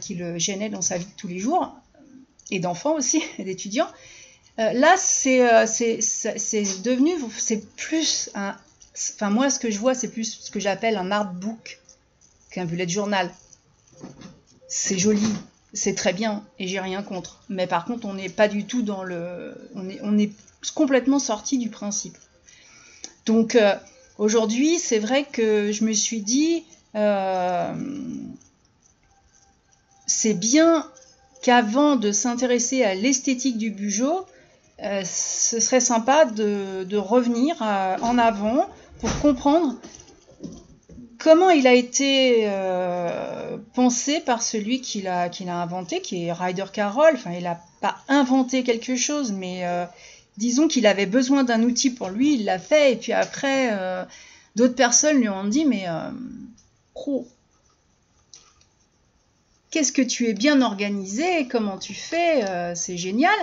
qui 0.00 0.14
le 0.14 0.38
gênait 0.38 0.70
dans 0.70 0.80
sa 0.80 0.96
vie 0.96 1.04
de 1.04 1.10
tous 1.18 1.28
les 1.28 1.38
jours 1.38 1.76
et 2.50 2.58
d'enfants 2.58 2.94
aussi 2.94 3.22
et 3.38 3.44
d'étudiants. 3.44 3.88
là, 4.56 4.96
c'est 4.96 5.40
devenu, 6.82 7.12
c'est 7.36 7.68
plus 7.76 8.30
un, 8.34 8.56
Enfin, 9.14 9.30
moi, 9.30 9.50
ce 9.50 9.58
que 9.58 9.70
je 9.70 9.78
vois, 9.78 9.94
c'est 9.94 10.08
plus 10.08 10.40
ce 10.40 10.50
que 10.50 10.60
j'appelle 10.60 10.96
un 10.96 11.10
artbook 11.10 11.80
qu'un 12.50 12.64
bullet 12.64 12.88
journal. 12.88 13.30
C'est 14.68 14.98
joli, 14.98 15.32
c'est 15.72 15.94
très 15.94 16.12
bien, 16.12 16.44
et 16.58 16.66
j'ai 16.66 16.80
rien 16.80 17.02
contre. 17.02 17.40
Mais 17.48 17.66
par 17.66 17.84
contre, 17.84 18.06
on 18.06 18.14
n'est 18.14 18.28
pas 18.28 18.48
du 18.48 18.64
tout 18.64 18.82
dans 18.82 19.04
le. 19.04 19.54
On 19.74 20.18
est, 20.18 20.32
complètement 20.74 21.18
sorti 21.20 21.56
du 21.56 21.70
principe. 21.70 22.18
Donc, 23.26 23.54
euh, 23.54 23.74
aujourd'hui, 24.18 24.78
c'est 24.78 24.98
vrai 24.98 25.24
que 25.24 25.70
je 25.72 25.84
me 25.84 25.92
suis 25.92 26.20
dit. 26.20 26.64
Euh, 26.94 27.74
c'est 30.06 30.34
bien 30.34 30.90
qu'avant 31.42 31.96
de 31.96 32.10
s'intéresser 32.12 32.82
à 32.82 32.94
l'esthétique 32.94 33.58
du 33.58 33.70
bugeot, 33.70 34.26
euh, 34.82 35.02
ce 35.04 35.60
serait 35.60 35.80
sympa 35.80 36.24
de, 36.24 36.96
revenir 36.96 37.60
en 37.62 38.18
avant 38.18 38.68
pour 39.00 39.18
comprendre 39.20 39.76
comment 41.18 41.50
il 41.50 41.66
a 41.66 41.74
été 41.74 42.44
euh, 42.44 43.58
pensé 43.74 44.20
par 44.20 44.42
celui 44.42 44.80
qui 44.80 45.02
l'a, 45.02 45.30
inventé, 45.48 46.00
qui 46.00 46.24
est 46.24 46.32
Ryder 46.32 46.66
Carroll. 46.72 47.14
Enfin, 47.14 47.32
il 47.32 47.44
n'a 47.44 47.60
pas 47.80 47.98
inventé 48.08 48.62
quelque 48.62 48.96
chose, 48.96 49.32
mais 49.32 49.66
euh, 49.66 49.84
disons 50.36 50.68
qu'il 50.68 50.86
avait 50.86 51.06
besoin 51.06 51.44
d'un 51.44 51.62
outil 51.62 51.90
pour 51.90 52.08
lui, 52.08 52.34
il 52.34 52.44
l'a 52.44 52.58
fait, 52.58 52.92
et 52.92 52.96
puis 52.96 53.12
après, 53.12 53.70
euh, 53.72 54.04
d'autres 54.56 54.74
personnes 54.76 55.18
lui 55.18 55.28
ont 55.28 55.44
dit, 55.44 55.64
mais 55.64 55.86
pro, 56.94 57.26
qu'est-ce 59.70 59.92
que 59.92 60.02
tu 60.02 60.28
es 60.28 60.34
bien 60.34 60.62
organisé, 60.62 61.46
comment 61.48 61.78
tu 61.78 61.94
fais, 61.94 62.74
c'est 62.74 62.96
génial. 62.96 63.36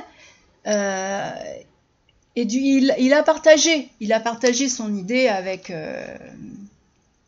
Et 2.36 2.44
il, 2.44 3.14
a 3.14 3.24
partagé, 3.24 3.90
il 4.02 4.12
a 4.12 4.20
partagé 4.20 4.68
son 4.68 4.94
idée 4.94 5.28
avec, 5.28 5.70
euh, 5.70 6.06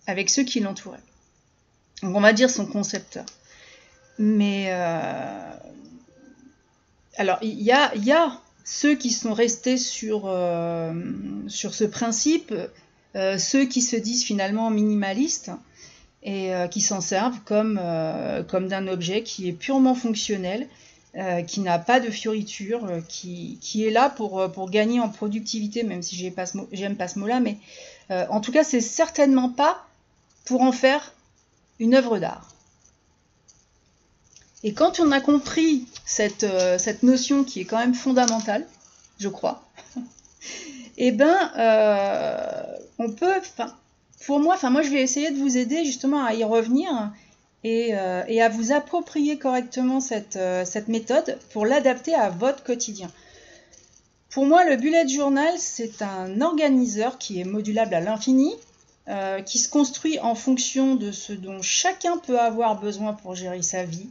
avec 0.05 0.29
ceux 0.29 0.43
qui 0.43 0.59
l'entouraient. 0.59 0.99
On 2.03 2.19
va 2.19 2.33
dire 2.33 2.49
son 2.49 2.65
concepteur. 2.65 3.25
Mais 4.19 4.67
euh, 4.69 5.51
alors 7.15 7.37
il 7.41 7.61
y 7.61 7.71
a, 7.71 7.95
y 7.95 8.11
a, 8.11 8.39
ceux 8.65 8.95
qui 8.95 9.11
sont 9.11 9.33
restés 9.33 9.77
sur, 9.77 10.23
euh, 10.25 10.93
sur 11.47 11.73
ce 11.73 11.85
principe, 11.85 12.53
ceux 13.15 13.65
qui 13.65 13.81
se 13.81 13.95
disent 13.95 14.23
finalement 14.23 14.69
minimalistes 14.69 15.49
et 16.21 16.51
qui 16.69 16.81
s'en 16.81 17.01
servent 17.01 17.39
comme, 17.45 17.81
comme 18.47 18.67
d'un 18.67 18.87
objet 18.87 19.23
qui 19.23 19.47
est 19.47 19.53
purement 19.53 19.95
fonctionnel 19.95 20.67
euh, 21.15 21.41
qui 21.41 21.61
n'a 21.61 21.79
pas 21.79 21.99
de 21.99 22.11
fioriture, 22.11 22.85
euh, 22.85 22.99
qui, 23.07 23.57
est 23.83 23.89
là 23.89 24.09
pour, 24.09 24.39
euh, 24.39 24.49
pour 24.49 24.69
gagner 24.69 24.99
en 24.99 25.09
productivité, 25.09 25.81
même 25.83 26.03
si 26.03 26.15
j'aime 26.15 26.95
pas 26.95 27.07
ce 27.07 27.19
mot-là, 27.19 27.39
mais 27.39 27.57
en 28.09 28.39
tout 28.39 28.51
cas, 28.51 28.63
c'est 28.63 28.81
certainement 28.81 29.49
pas 29.49 29.85
pour 30.45 30.61
en 30.61 30.71
faire 30.71 31.13
une 31.79 31.95
œuvre 31.95 32.19
d'art. 32.19 32.53
Et 34.63 34.73
quand 34.73 34.99
on 34.99 35.11
a 35.11 35.19
compris 35.19 35.87
cette, 36.05 36.45
cette, 36.77 37.03
notion 37.03 37.43
qui 37.43 37.61
est 37.61 37.65
quand 37.65 37.79
même 37.79 37.95
fondamentale, 37.95 38.65
je 39.19 39.27
crois, 39.27 39.67
eh 40.97 41.11
ben, 41.11 41.51
on 42.97 43.09
peut, 43.09 43.33
pour 44.25 44.39
moi, 44.39 44.57
moi 44.69 44.81
je 44.83 44.89
vais 44.89 45.01
essayer 45.01 45.31
de 45.31 45.37
vous 45.37 45.57
aider 45.57 45.83
justement 45.83 46.23
à 46.23 46.33
y 46.33 46.43
revenir 46.45 47.11
euh, 47.65 48.23
et, 48.27 48.41
à 48.41 48.49
vous 48.49 48.71
approprier 48.71 49.37
correctement 49.37 49.99
euh, 50.35 50.65
cette, 50.65 50.87
méthode 50.87 51.37
pour 51.51 51.65
l'adapter 51.65 52.13
à 52.13 52.29
votre 52.29 52.63
quotidien. 52.63 53.09
Pour 54.29 54.45
moi, 54.45 54.63
le 54.63 54.75
bullet 54.75 55.07
journal, 55.07 55.53
c'est 55.57 56.01
un 56.01 56.41
organiseur 56.41 57.17
qui 57.17 57.41
est 57.41 57.43
modulable 57.43 57.95
à 57.95 57.99
l'infini, 57.99 58.53
euh, 59.07 59.41
qui 59.41 59.57
se 59.57 59.69
construit 59.69 60.19
en 60.19 60.35
fonction 60.35 60.95
de 60.95 61.11
ce 61.11 61.33
dont 61.33 61.61
chacun 61.61 62.17
peut 62.17 62.39
avoir 62.39 62.79
besoin 62.79 63.13
pour 63.13 63.35
gérer 63.35 63.63
sa 63.63 63.83
vie 63.83 64.09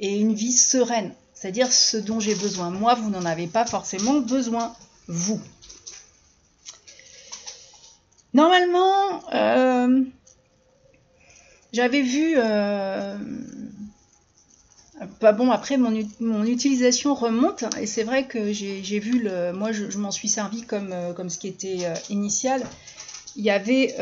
et 0.00 0.18
une 0.18 0.34
vie 0.34 0.52
sereine, 0.52 1.12
c'est-à-dire 1.34 1.72
ce 1.72 1.96
dont 1.96 2.18
j'ai 2.18 2.34
besoin. 2.34 2.70
Moi, 2.70 2.94
vous 2.94 3.10
n'en 3.10 3.24
avez 3.24 3.46
pas 3.46 3.64
forcément 3.64 4.14
besoin, 4.14 4.74
vous. 5.06 5.40
Normalement, 8.34 9.22
j'avais 11.72 12.02
vu. 12.02 12.34
Euh, 12.36 13.16
pas 15.18 15.32
bon, 15.32 15.50
après, 15.50 15.78
mon, 15.78 16.44
utilisation 16.44 17.14
remonte, 17.14 17.64
et 17.80 17.86
c'est 17.86 18.04
vrai 18.04 18.26
que 18.26 18.52
j'ai 18.52 18.98
vu 18.98 19.18
le. 19.20 19.52
Moi, 19.52 19.72
je, 19.72 19.98
m'en 19.98 20.10
suis 20.10 20.28
servi 20.28 20.62
comme, 20.62 20.92
euh, 20.92 21.12
comme 21.12 21.28
ce 21.30 21.38
qui 21.38 21.48
était 21.48 21.86
euh, 21.86 21.94
initial. 22.10 22.62
Il 23.34 23.44
y 23.44 23.50
avait. 23.50 23.94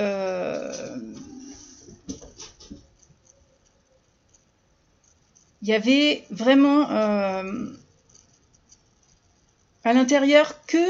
il 5.63 5.69
y 5.69 5.75
avait 5.75 6.25
vraiment 6.31 6.89
à 6.89 7.45
l'intérieur 9.85 10.65
que 10.67 10.85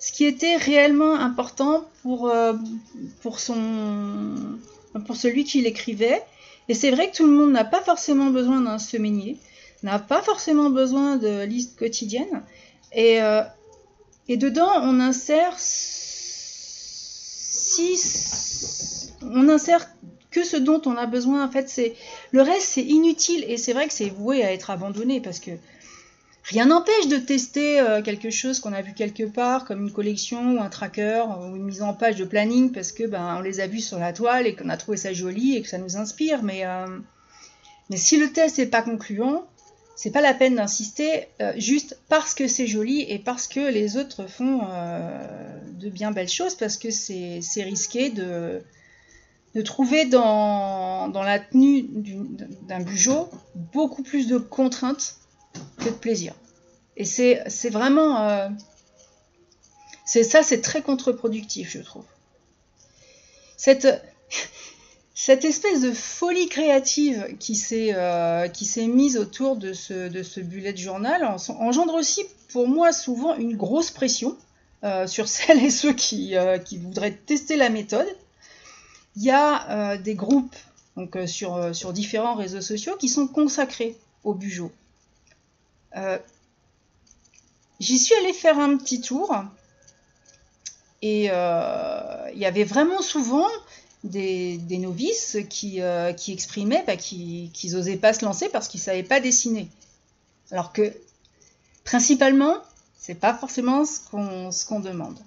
ce 0.00 0.12
qui 0.12 0.24
était 0.24 0.56
réellement 0.56 1.14
important 1.14 1.86
pour, 2.02 2.32
pour 3.22 3.38
son 3.38 4.58
pour 5.00 5.16
celui 5.16 5.44
qui 5.44 5.60
l'écrivait. 5.60 6.22
Et 6.68 6.74
c'est 6.74 6.90
vrai 6.90 7.10
que 7.10 7.16
tout 7.16 7.26
le 7.26 7.32
monde 7.32 7.52
n'a 7.52 7.64
pas 7.64 7.80
forcément 7.82 8.30
besoin 8.30 8.60
d'un 8.60 8.78
semainier, 8.78 9.38
n'a 9.82 9.98
pas 9.98 10.22
forcément 10.22 10.70
besoin 10.70 11.16
de 11.16 11.44
liste 11.44 11.78
quotidienne. 11.78 12.42
Et, 12.92 13.20
euh, 13.22 13.42
et 14.28 14.36
dedans, 14.36 14.70
on 14.82 15.00
insère 15.00 15.54
six, 17.64 19.12
on 19.22 19.48
insère 19.48 19.88
que 20.30 20.44
ce 20.44 20.56
dont 20.56 20.82
on 20.86 20.96
a 20.96 21.06
besoin. 21.06 21.44
En 21.44 21.50
fait, 21.50 21.68
c'est 21.68 21.94
le 22.32 22.42
reste, 22.42 22.62
c'est 22.62 22.84
inutile 22.84 23.44
et 23.48 23.56
c'est 23.56 23.72
vrai 23.72 23.86
que 23.86 23.94
c'est 23.94 24.08
voué 24.10 24.44
à 24.44 24.52
être 24.52 24.70
abandonné 24.70 25.20
parce 25.20 25.38
que 25.38 25.52
rien 26.44 26.66
n'empêche 26.66 27.08
de 27.08 27.16
tester 27.16 27.80
euh, 27.80 28.02
quelque 28.02 28.30
chose 28.30 28.60
qu'on 28.60 28.72
a 28.72 28.82
vu 28.82 28.92
quelque 28.92 29.24
part, 29.24 29.64
comme 29.64 29.82
une 29.82 29.92
collection 29.92 30.56
ou 30.56 30.60
un 30.60 30.68
tracker 30.68 31.24
ou 31.40 31.56
une 31.56 31.64
mise 31.64 31.82
en 31.82 31.94
page 31.94 32.16
de 32.16 32.24
planning 32.24 32.70
parce 32.72 32.92
que 32.92 33.04
ben 33.04 33.36
on 33.38 33.40
les 33.40 33.60
a 33.60 33.66
vus 33.66 33.80
sur 33.80 33.98
la 33.98 34.12
toile 34.12 34.46
et 34.46 34.54
qu'on 34.54 34.68
a 34.68 34.76
trouvé 34.76 34.96
ça 34.96 35.12
joli 35.12 35.56
et 35.56 35.62
que 35.62 35.68
ça 35.68 35.78
nous 35.78 35.96
inspire. 35.96 36.42
Mais 36.42 36.66
euh, 36.66 36.86
mais 37.90 37.96
si 37.96 38.18
le 38.18 38.30
test 38.30 38.58
n'est 38.58 38.66
pas 38.66 38.82
concluant, 38.82 39.46
c'est 39.96 40.10
pas 40.10 40.20
la 40.20 40.34
peine 40.34 40.56
d'insister 40.56 41.28
euh, 41.40 41.52
juste 41.56 41.98
parce 42.08 42.34
que 42.34 42.46
c'est 42.46 42.66
joli 42.66 43.02
et 43.02 43.18
parce 43.18 43.48
que 43.48 43.60
les 43.60 43.96
autres 43.96 44.28
font 44.28 44.60
de 45.78 45.88
bien 45.88 46.10
belles 46.10 46.28
choses 46.28 46.54
parce 46.54 46.76
que 46.76 46.90
c'est 46.90 47.62
risqué 47.62 48.10
de 48.10 48.62
de 49.54 49.62
trouver 49.62 50.04
dans, 50.06 51.12
la 51.14 51.38
tenue 51.38 51.86
d'un 52.62 52.80
bugeot 52.80 53.30
beaucoup 53.72 54.02
plus 54.02 54.26
de 54.26 54.36
contraintes 54.36 55.16
que 55.78 55.84
de 55.84 55.90
plaisir. 55.90 56.34
Et 56.96 57.04
c'est 57.04 57.70
vraiment... 57.70 58.28
Euh, 58.28 58.48
ça, 60.06 60.42
c'est 60.42 60.60
très 60.60 60.82
contre-productif, 60.82 61.70
je 61.70 61.80
trouve. 61.80 62.04
Cette, 65.16 65.44
espèce 65.44 65.80
de 65.80 65.92
folie 65.92 66.48
créative 66.48 67.36
qui 67.38 67.54
s'est 67.54 67.94
euh, 67.94 68.48
mise 68.86 69.16
autour 69.16 69.56
de 69.56 69.72
ce, 69.72 70.08
de 70.08 70.42
bullet 70.42 70.76
journal 70.76 71.24
engendre 71.58 71.94
aussi, 71.94 72.24
pour 72.48 72.68
moi, 72.68 72.92
souvent 72.92 73.34
une 73.36 73.56
grosse 73.56 73.90
pression 73.90 74.36
euh, 74.84 75.06
sur 75.06 75.28
celles 75.34 75.64
et 75.64 75.70
ceux 75.70 75.94
qui, 75.94 76.34
voudraient 76.78 77.16
tester 77.26 77.56
la 77.56 77.70
méthode 77.70 78.08
il 79.16 79.22
y 79.22 79.30
a 79.30 79.70
euh, 79.70 79.96
des 79.98 80.14
groupes 80.14 80.56
donc, 80.96 81.16
euh, 81.16 81.26
sur, 81.26 81.54
euh, 81.54 81.72
sur, 81.72 81.92
différents 81.92 82.34
réseaux 82.34 82.60
sociaux 82.60 82.96
qui 82.98 83.08
sont 83.08 83.26
consacrés 83.26 83.96
au 84.22 84.34
Bugeot. 84.34 84.70
J'y 87.80 87.98
suis 87.98 88.14
allée 88.14 88.32
faire 88.32 88.58
un 88.58 88.76
petit 88.76 89.00
tour 89.00 89.34
et 91.02 91.24
il 91.26 92.38
y 92.38 92.46
avait 92.46 92.64
vraiment 92.64 93.02
souvent 93.02 93.48
des, 94.04 94.58
novices 94.78 95.38
qui, 95.48 95.80
qui 96.16 96.32
exprimaient 96.32 96.84
bah, 96.86 96.96
qu'ils 96.96 97.72
n'osaient 97.72 97.96
pas 97.96 98.12
se 98.12 98.24
lancer 98.24 98.48
parce 98.48 98.68
qu'ils 98.68 98.80
ne 98.80 98.84
savaient 98.84 99.02
pas 99.02 99.20
dessiner. 99.20 99.68
Alors 100.50 100.72
que 100.72 100.92
principalement, 101.84 102.56
c'est 102.98 103.14
pas 103.14 103.34
forcément 103.34 103.84
ce 103.84 104.66
qu'on 104.66 104.80
demande. 104.80 105.18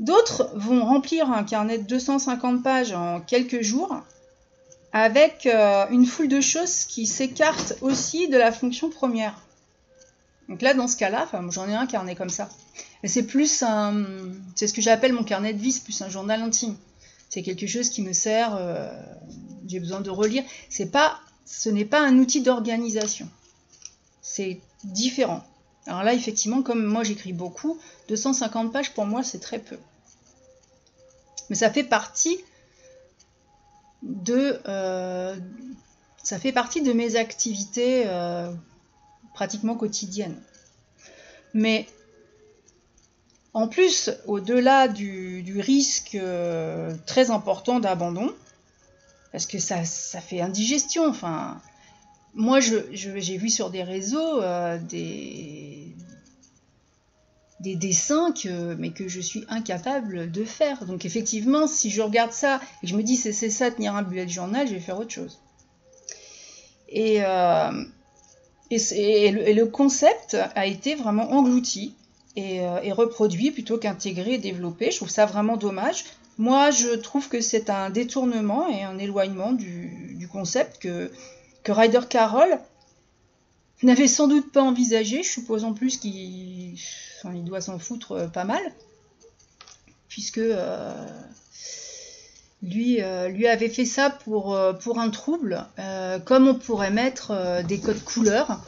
D'autres 0.00 0.50
vont 0.54 0.84
remplir 0.84 1.30
un 1.30 1.44
carnet 1.44 1.78
de 1.78 1.84
250 1.84 2.62
pages 2.62 2.92
en 2.92 3.20
quelques 3.20 3.62
jours 3.62 4.02
avec 4.94 5.46
euh, 5.46 5.86
une 5.90 6.06
foule 6.06 6.28
de 6.28 6.40
choses 6.40 6.84
qui 6.84 7.06
s'écartent 7.06 7.74
aussi 7.80 8.28
de 8.28 8.38
la 8.38 8.52
fonction 8.52 8.88
première. 8.90 9.36
Donc 10.48 10.62
là, 10.62 10.72
dans 10.72 10.86
ce 10.86 10.96
cas-là, 10.96 11.28
j'en 11.50 11.68
ai 11.68 11.74
un 11.74 11.86
carnet 11.86 12.14
comme 12.14 12.30
ça. 12.30 12.48
C'est 13.02 13.24
plus 13.24 13.64
un, 13.64 14.04
c'est 14.54 14.68
ce 14.68 14.72
que 14.72 14.80
j'appelle 14.80 15.12
mon 15.12 15.24
carnet 15.24 15.52
de 15.52 15.70
c'est 15.70 15.82
plus 15.82 16.00
un 16.00 16.08
journal 16.08 16.40
intime. 16.40 16.76
C'est 17.28 17.42
quelque 17.42 17.66
chose 17.66 17.88
qui 17.88 18.02
me 18.02 18.12
sert, 18.12 18.54
euh, 18.54 18.88
j'ai 19.66 19.80
besoin 19.80 20.00
de 20.00 20.10
relire. 20.10 20.44
C'est 20.70 20.92
pas, 20.92 21.18
ce 21.44 21.68
n'est 21.68 21.84
pas 21.84 22.00
un 22.00 22.16
outil 22.18 22.40
d'organisation. 22.40 23.28
C'est 24.22 24.60
différent. 24.84 25.42
Alors 25.86 26.04
là, 26.04 26.14
effectivement, 26.14 26.62
comme 26.62 26.84
moi 26.84 27.02
j'écris 27.02 27.32
beaucoup, 27.32 27.78
250 28.08 28.72
pages 28.72 28.94
pour 28.94 29.06
moi 29.06 29.24
c'est 29.24 29.40
très 29.40 29.58
peu. 29.58 29.76
Mais 31.50 31.56
ça 31.56 31.70
fait 31.70 31.82
partie 31.82 32.38
de, 34.04 34.60
euh, 34.68 35.34
ça 36.22 36.38
fait 36.38 36.52
partie 36.52 36.82
de 36.82 36.92
mes 36.92 37.16
activités 37.16 38.04
euh, 38.06 38.52
pratiquement 39.34 39.74
quotidiennes. 39.74 40.40
Mais 41.54 41.86
en 43.54 43.68
plus, 43.68 44.10
au-delà 44.26 44.88
du, 44.88 45.60
risque 45.60 46.14
euh, 46.14 46.94
très 47.06 47.30
important 47.30 47.80
d'abandon, 47.80 48.32
parce 49.32 49.46
que 49.46 49.58
ça, 49.58 49.84
ça, 49.84 50.20
fait 50.20 50.40
indigestion, 50.40 51.06
enfin, 51.08 51.60
moi, 52.34 52.60
j'ai 52.60 53.36
vu 53.36 53.48
sur 53.48 53.70
des 53.70 53.82
réseaux 53.82 54.40
des, 54.88 55.73
des 57.60 57.76
dessins 57.76 58.32
que, 58.32 58.74
mais 58.74 58.90
que 58.90 59.08
je 59.08 59.20
suis 59.20 59.44
incapable 59.48 60.30
de 60.30 60.44
faire. 60.44 60.84
Donc 60.86 61.04
effectivement, 61.04 61.66
si 61.66 61.90
je 61.90 62.02
regarde 62.02 62.32
ça 62.32 62.60
et 62.82 62.86
je 62.86 62.96
me 62.96 63.02
dis 63.02 63.16
c'est 63.16 63.32
ça 63.32 63.70
tenir 63.70 63.94
un 63.94 64.02
bullet 64.02 64.28
journal, 64.28 64.66
je 64.66 64.74
vais 64.74 64.80
faire 64.80 64.98
autre 64.98 65.12
chose. 65.12 65.40
Et, 66.88 67.24
euh, 67.24 67.84
et, 68.70 69.30
le, 69.30 69.64
concept 69.66 70.36
a 70.54 70.66
été 70.66 70.94
vraiment 70.94 71.32
englouti 71.32 71.94
et, 72.36 72.60
euh, 72.60 72.94
reproduit 72.94 73.50
plutôt 73.50 73.78
qu'intégré 73.78 74.34
et 74.34 74.38
développé. 74.38 74.90
Je 74.90 74.96
trouve 74.96 75.10
ça 75.10 75.26
vraiment 75.26 75.56
dommage. 75.56 76.04
Moi, 76.38 76.70
je 76.70 76.88
trouve 76.94 77.28
que 77.28 77.40
c'est 77.40 77.70
un 77.70 77.90
détournement 77.90 78.68
et 78.68 78.82
un 78.82 78.98
éloignement 78.98 79.52
du, 79.52 80.14
du 80.18 80.28
concept 80.28 80.78
que 80.78 81.10
que 81.64 81.72
Ryder 81.72 82.00
Carroll 82.08 82.58
n'avait 83.82 84.08
sans 84.08 84.28
doute 84.28 84.52
pas 84.52 84.62
envisagé, 84.62 85.22
je 85.22 85.28
suppose 85.28 85.64
en 85.64 85.74
plus 85.74 85.96
qu'il 85.96 86.78
il 87.32 87.44
doit 87.44 87.60
s'en 87.60 87.78
foutre 87.78 88.12
euh, 88.12 88.26
pas 88.26 88.44
mal, 88.44 88.62
puisque 90.08 90.38
euh, 90.38 91.06
lui, 92.62 93.02
euh, 93.02 93.28
lui 93.28 93.46
avait 93.46 93.68
fait 93.68 93.84
ça 93.84 94.10
pour, 94.10 94.56
un 94.56 95.10
trouble, 95.10 95.66
comme 96.24 96.48
on 96.48 96.54
pourrait 96.54 96.90
mettre 96.90 97.62
des 97.66 97.80
codes 97.80 98.02
couleurs. 98.04 98.60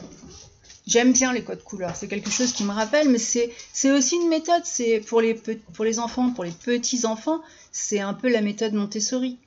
J'aime 0.85 1.11
bien 1.11 1.33
les 1.33 1.43
codes 1.43 1.63
couleurs, 1.63 1.95
c'est 1.97 2.07
quelque 2.07 2.29
chose 2.29 2.53
qui 2.53 2.63
me 2.63 2.71
rappelle, 2.71 3.09
mais 3.09 3.17
c'est 3.17 3.91
aussi 3.91 4.15
une 4.15 4.29
méthode, 4.29 4.61
c'est 4.63 5.01
pour 5.01 5.19
les, 5.19 5.33
pour 5.33 5.83
les 5.83 5.99
enfants, 5.99 6.31
pour 6.31 6.45
les 6.45 6.51
petits 6.51 7.05
enfants, 7.05 7.41
c'est 7.71 7.99
un 7.99 8.13
peu 8.13 8.29
la 8.29 8.41
méthode 8.41 8.73
Montessori. 8.73 9.37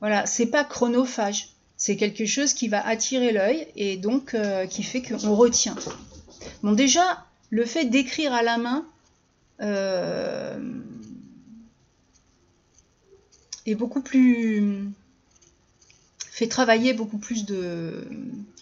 Voilà, 0.00 0.26
c'est 0.26 0.46
pas 0.46 0.64
chronophage. 0.64 1.53
C'est 1.86 1.96
quelque 1.96 2.24
chose 2.24 2.54
qui 2.54 2.68
va 2.68 2.80
attirer 2.86 3.30
l'œil 3.30 3.66
et 3.76 3.98
donc 3.98 4.32
euh, 4.32 4.64
qui 4.66 4.82
fait 4.82 5.02
qu'on 5.02 5.36
retient. 5.36 5.76
Bon, 6.62 6.72
déjà, 6.72 7.26
le 7.50 7.66
fait 7.66 7.84
d'écrire 7.84 8.32
à 8.32 8.42
la 8.42 8.56
main 8.56 8.86
euh, 9.60 10.58
est 13.66 13.74
beaucoup 13.74 14.00
plus. 14.00 14.88
fait 16.24 16.46
travailler 16.46 16.94
beaucoup 16.94 17.18
plus 17.18 17.44
de. 17.44 18.08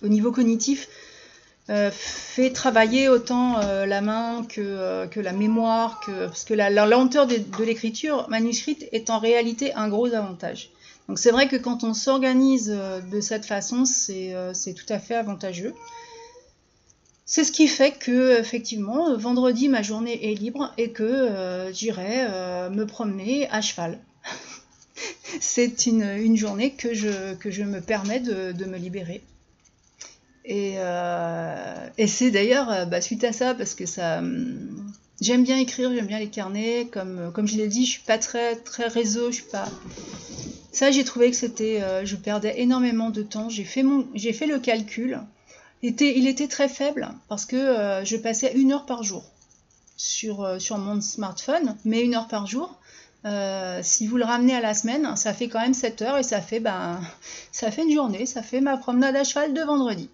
au 0.02 0.08
niveau 0.08 0.32
cognitif. 0.32 0.88
Euh, 1.70 1.92
fait 1.92 2.50
travailler 2.50 3.08
autant 3.08 3.58
la 3.86 4.00
main 4.00 4.44
que, 4.48 5.08
la 5.14 5.32
mémoire, 5.32 6.00
parce 6.06 6.42
que 6.42 6.54
la, 6.54 6.70
lenteur 6.70 7.28
de 7.28 7.62
l'écriture 7.62 8.28
manuscrite 8.28 8.88
est 8.90 9.10
en 9.10 9.20
réalité 9.20 9.72
un 9.74 9.88
gros 9.88 10.12
avantage. 10.12 10.72
Donc 11.08 11.18
c'est 11.18 11.30
vrai 11.30 11.48
que 11.48 11.56
quand 11.56 11.84
on 11.84 11.94
s'organise 11.94 12.72
euh, 12.74 13.00
de 13.00 13.20
cette 13.20 13.44
façon, 13.44 13.84
euh, 14.10 14.54
c'est 14.54 14.72
tout 14.72 14.86
à 14.88 14.98
fait 14.98 15.14
avantageux. 15.14 15.74
C'est 17.24 17.44
ce 17.44 17.52
qui 17.52 17.66
fait 17.66 17.92
que, 17.92 18.38
effectivement, 18.38 19.16
vendredi, 19.16 19.68
ma 19.68 19.82
journée 19.82 20.30
est 20.30 20.34
libre 20.34 20.72
et 20.76 20.90
que 20.90 21.02
euh, 21.02 21.72
j'irai 21.72 22.26
me 22.70 22.84
promener 22.84 23.48
à 23.50 23.62
cheval. 23.62 23.98
c'est 25.40 25.86
une, 25.86 26.36
journée 26.36 26.72
que 26.72 26.92
je, 26.92 27.34
que 27.34 27.50
je 27.50 27.62
me 27.62 27.80
permets 27.80 28.20
de, 28.20 28.64
me 28.64 28.76
libérer. 28.76 29.22
Et, 30.44 30.76
c'est 32.06 32.30
d'ailleurs 32.30 32.86
bah, 32.86 33.00
suite 33.00 33.24
à 33.24 33.32
ça, 33.32 33.54
parce 33.54 33.74
que 33.74 33.86
ça. 33.86 34.22
J'aime 35.20 35.44
bien 35.44 35.58
écrire, 35.58 35.92
j'aime 35.92 36.06
bien 36.06 36.18
les 36.18 36.30
carnets. 36.30 36.88
Comme, 36.90 37.30
comme 37.32 37.46
je 37.46 37.56
l'ai 37.56 37.68
dit, 37.68 37.86
je 37.86 37.92
suis 37.92 38.02
pas 38.02 38.18
très, 38.18 38.56
très 38.56 38.88
réseau, 38.88 39.30
je 39.30 39.36
suis 39.36 39.44
pas 39.44 39.68
ça, 40.72 40.90
j'ai 40.90 41.04
trouvé 41.04 41.30
que 41.30 41.36
c'était, 41.36 41.82
euh, 41.82 42.06
je 42.06 42.16
perdais 42.16 42.60
énormément 42.60 43.10
de 43.10 43.22
temps. 43.22 43.50
J'ai 43.50 43.64
fait 43.64 43.82
mon, 43.82 44.06
j'ai 44.14 44.32
fait 44.32 44.46
le 44.46 44.58
calcul. 44.58 45.20
Il 45.82 45.90
était, 45.90 46.16
il 46.18 46.26
était 46.26 46.48
très 46.48 46.68
faible 46.68 47.10
parce 47.28 47.44
que 47.44 47.56
euh, 47.56 48.04
je 48.06 48.16
passais 48.16 48.52
une 48.54 48.72
heure 48.72 48.86
par 48.86 49.02
jour 49.02 49.24
sur, 49.98 50.42
euh, 50.42 50.58
sur 50.58 50.78
mon 50.78 51.00
smartphone, 51.02 51.76
mais 51.84 52.00
une 52.00 52.14
heure 52.14 52.26
par 52.26 52.46
jour. 52.46 52.78
si 53.82 54.06
vous 54.06 54.16
le 54.16 54.24
ramenez 54.24 54.54
à 54.56 54.60
la 54.60 54.72
semaine, 54.72 55.14
ça 55.16 55.34
fait 55.34 55.48
quand 55.48 55.60
même 55.60 55.74
7 55.74 56.02
heures 56.02 56.18
et 56.18 56.22
ça 56.22 56.40
fait, 56.40 56.58
ben, 56.58 57.00
ça 57.52 57.70
fait 57.70 57.82
une 57.82 57.92
journée, 57.92 58.24
ça 58.24 58.42
fait 58.42 58.62
ma 58.62 58.78
promenade 58.78 59.14
à 59.14 59.24
cheval 59.24 59.52
de 59.52 59.60
vendredi. 59.60 60.08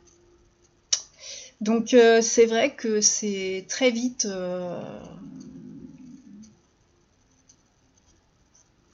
Donc 1.60 1.94
c'est 2.22 2.46
vrai 2.46 2.74
que 2.74 3.00
c'est 3.00 3.64
très 3.68 3.90
vite 3.90 4.26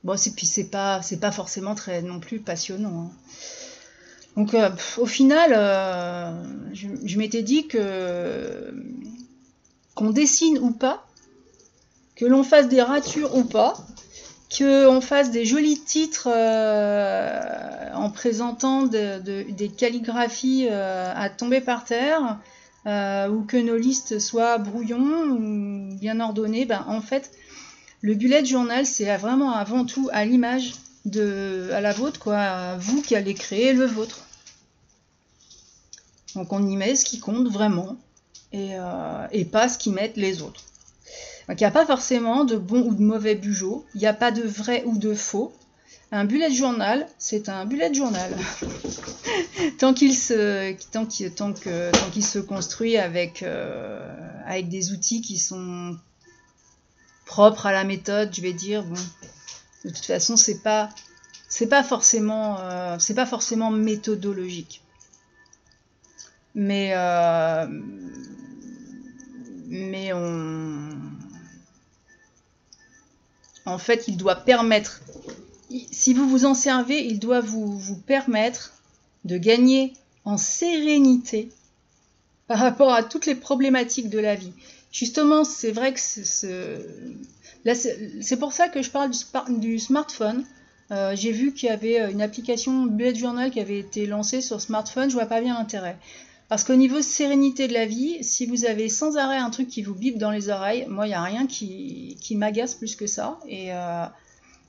Bon, 0.05 0.16
puis 0.37 0.46
c'est 0.46 0.64
pas, 0.70 1.00
c'est 1.00 1.16
pas 1.16 1.33
forcément 1.33 1.74
très 1.74 2.03
non 2.03 2.20
plus 2.20 2.38
passionnant. 2.38 3.05
Hein. 3.05 3.11
Donc 4.37 4.53
euh, 4.53 4.68
au 4.98 5.07
final, 5.07 5.53
euh, 5.57 6.31
je, 6.74 7.18
m'étais 7.18 7.42
dit 7.42 7.66
que 7.66 8.74
qu'on 9.94 10.11
dessine 10.11 10.59
ou 10.59 10.72
pas, 10.72 11.07
que 12.16 12.27
l'on 12.27 12.42
fasse 12.42 12.68
des 12.68 12.83
ratures 12.83 13.35
ou 13.35 13.44
pas, 13.44 13.74
qu'on 14.56 15.00
fasse 15.00 15.30
des 15.30 15.44
jolis 15.44 15.80
titres 15.80 16.28
euh, 16.30 17.92
en 17.94 18.10
présentant 18.10 18.82
des 18.84 19.72
calligraphies 19.76 20.68
euh, 20.70 21.12
à 21.14 21.28
tomber 21.28 21.60
par 21.60 21.84
terre, 21.84 22.38
euh, 22.86 23.28
ou 23.28 23.44
que 23.44 23.56
nos 23.56 23.76
listes 23.76 24.18
soient 24.18 24.58
brouillons 24.58 25.30
ou 25.30 25.96
bien 25.98 26.20
ordonnées, 26.20 26.66
ben, 26.66 26.84
en 26.88 27.00
fait, 27.00 27.30
le 28.00 28.14
bullet 28.14 28.44
journal, 28.44 28.86
c'est 28.86 29.16
vraiment 29.16 29.52
avant 29.52 29.84
tout 29.84 30.08
à 30.12 30.24
l'image 30.24 30.74
de 31.04 31.70
à 31.72 31.80
la 31.80 31.92
vôtre, 31.92 32.18
quoi, 32.20 32.76
vous 32.76 33.02
qui 33.02 33.16
allez 33.16 33.34
créer 33.34 33.72
le 33.72 33.86
vôtre. 33.86 34.20
Donc 36.34 36.52
on 36.52 36.66
y 36.66 36.76
met 36.76 36.96
ce 36.96 37.04
qui 37.04 37.20
compte 37.20 37.48
vraiment 37.48 37.96
et, 38.52 38.72
et 39.32 39.44
pas 39.44 39.68
ce 39.68 39.78
qu'y 39.78 39.90
mettent 39.90 40.16
les 40.16 40.42
autres. 40.42 40.62
Donc 41.48 41.61
il 41.61 41.62
n'y 41.62 41.68
a 41.68 41.70
pas 41.70 41.87
forcément 41.87 42.44
de 42.44 42.57
bon 42.57 42.83
ou 42.83 42.94
de 42.94 43.02
mauvais 43.02 43.35
bugeot, 43.35 43.85
il 43.94 44.00
n'y 44.00 44.07
a 44.07 44.14
pas 44.14 44.30
de 44.30 44.42
vrai 44.42 44.83
ou 44.87 44.98
de 44.98 45.14
faux. 45.14 45.52
Un 46.12 46.24
bullet 46.24 46.50
journal, 46.50 47.07
c'est 47.18 47.48
un 47.48 47.66
bullet 47.66 47.92
journal. 47.92 48.33
tant 49.78 49.94
qu'il 49.94 50.14
se, 50.14 52.40
construit 52.40 52.96
avec, 52.96 53.42
euh, 53.42 54.42
avec 54.46 54.68
des 54.68 54.92
outils 54.92 55.20
qui 55.20 55.38
sont 55.38 55.96
propres 57.26 57.66
à 57.66 57.72
la 57.72 57.85
méthode, 57.85 58.35
je 58.35 58.42
vais 58.42 58.52
dire, 58.52 58.85
de 59.85 59.90
toute 59.90 60.04
façon, 60.04 60.37
c'est 60.37 60.62
pas, 60.62 60.90
c'est 61.48 61.68
pas 61.68 61.83
forcément, 61.83 62.59
euh, 62.61 62.96
pas 63.14 63.26
forcément 63.26 63.70
méthodologique. 63.70 64.83
Mais, 66.54 66.92
euh, 66.94 67.66
mais 69.66 70.12
on, 70.12 70.43
en 73.66 73.79
fait, 73.79 74.09
il 74.09 74.16
doit 74.16 74.37
permettre, 74.37 75.00
si 75.90 76.14
vous 76.14 76.29
vous 76.29 76.44
en 76.44 76.55
servez, 76.55 77.05
il 77.07 77.18
doit 77.18 77.40
vous, 77.40 77.96
permettre 78.07 78.72
de 79.24 79.38
gagner 79.38 79.94
en 80.24 80.37
sérénité 80.37 81.50
par 82.46 82.59
rapport 82.59 82.92
à 82.92 83.03
toutes 83.03 83.27
les 83.27 83.35
problématiques 83.35 84.11
de 84.11 84.18
la 84.18 84.35
vie. 84.35 84.53
Justement, 84.92 85.44
c'est 85.44 85.72
vrai 85.72 85.94
que 85.94 86.00
c'est 86.00 86.27
pour 88.38 88.53
ça 88.53 88.68
que 88.68 88.83
je 88.83 88.90
parle 88.90 89.11
du, 89.59 89.79
smartphone. 89.79 90.44
Euh, 90.90 91.16
j'ai 91.16 91.33
vu 91.33 91.55
qu'il 91.55 91.70
y 91.70 91.72
avait 91.72 92.12
une 92.12 92.20
application 92.20 92.85
Bullet 92.85 93.14
Journal 93.14 93.50
qui 93.50 93.59
avait 93.59 93.79
été 93.79 94.07
lancée 94.07 94.42
sur 94.42 94.61
smartphone, 94.61 95.09
je 95.09 95.14
vois 95.14 95.24
pas 95.27 95.40
bien 95.40 95.55
l'intérêt. 95.55 95.96
Parce 96.48 96.64
qu'au 96.64 96.76
niveau 96.76 97.00
sérénité 97.00 97.68
de 97.68 97.72
la 97.72 97.87
vie, 97.87 98.22
si 98.22 98.46
vous 98.46 98.66
avez 98.66 98.88
sans 98.88 99.16
arrêt 99.16 99.38
un 99.38 99.50
truc 99.50 99.68
qui 99.68 99.83
vous 99.83 99.94
bip 99.94 100.18
dans 100.18 100.30
les 100.30 100.50
oreilles, 100.50 100.87
moi, 100.88 101.07
il 101.07 101.11
n'y 101.11 101.14
a 101.14 101.22
rien 101.22 101.46
qui, 101.46 102.18
m'agace 102.33 102.74
plus 102.74 102.96
que 102.96 103.07
ça. 103.07 103.38
Euh, 103.50 104.07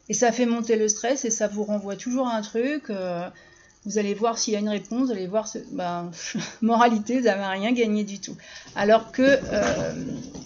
et, 0.08 0.14
ça 0.14 0.32
fait 0.32 0.46
monter 0.46 0.78
le 0.78 0.88
stress 0.88 1.26
et 1.26 1.30
ça 1.30 1.48
vous 1.48 1.64
renvoie 1.64 1.98
toujours 1.98 2.28
à 2.28 2.36
un 2.36 2.42
truc. 2.42 2.90
Euh, 2.90 3.28
vous 3.86 3.98
allez 3.98 4.14
voir 4.14 4.38
s'il 4.38 4.54
y 4.54 4.58
a 4.58 4.60
une 4.60 4.70
réponse, 4.70 5.08
vous 5.08 5.12
allez 5.12 5.28
voir, 5.28 5.48
ben, 5.72 6.12
moralité, 6.62 7.20
vous 7.20 7.26
n'avez 7.26 7.44
rien 7.44 7.74
gagné 7.74 8.04
du 8.06 8.20
tout. 8.20 8.36
Alors 8.76 9.12
que 9.12 9.22
euh, 9.22 9.94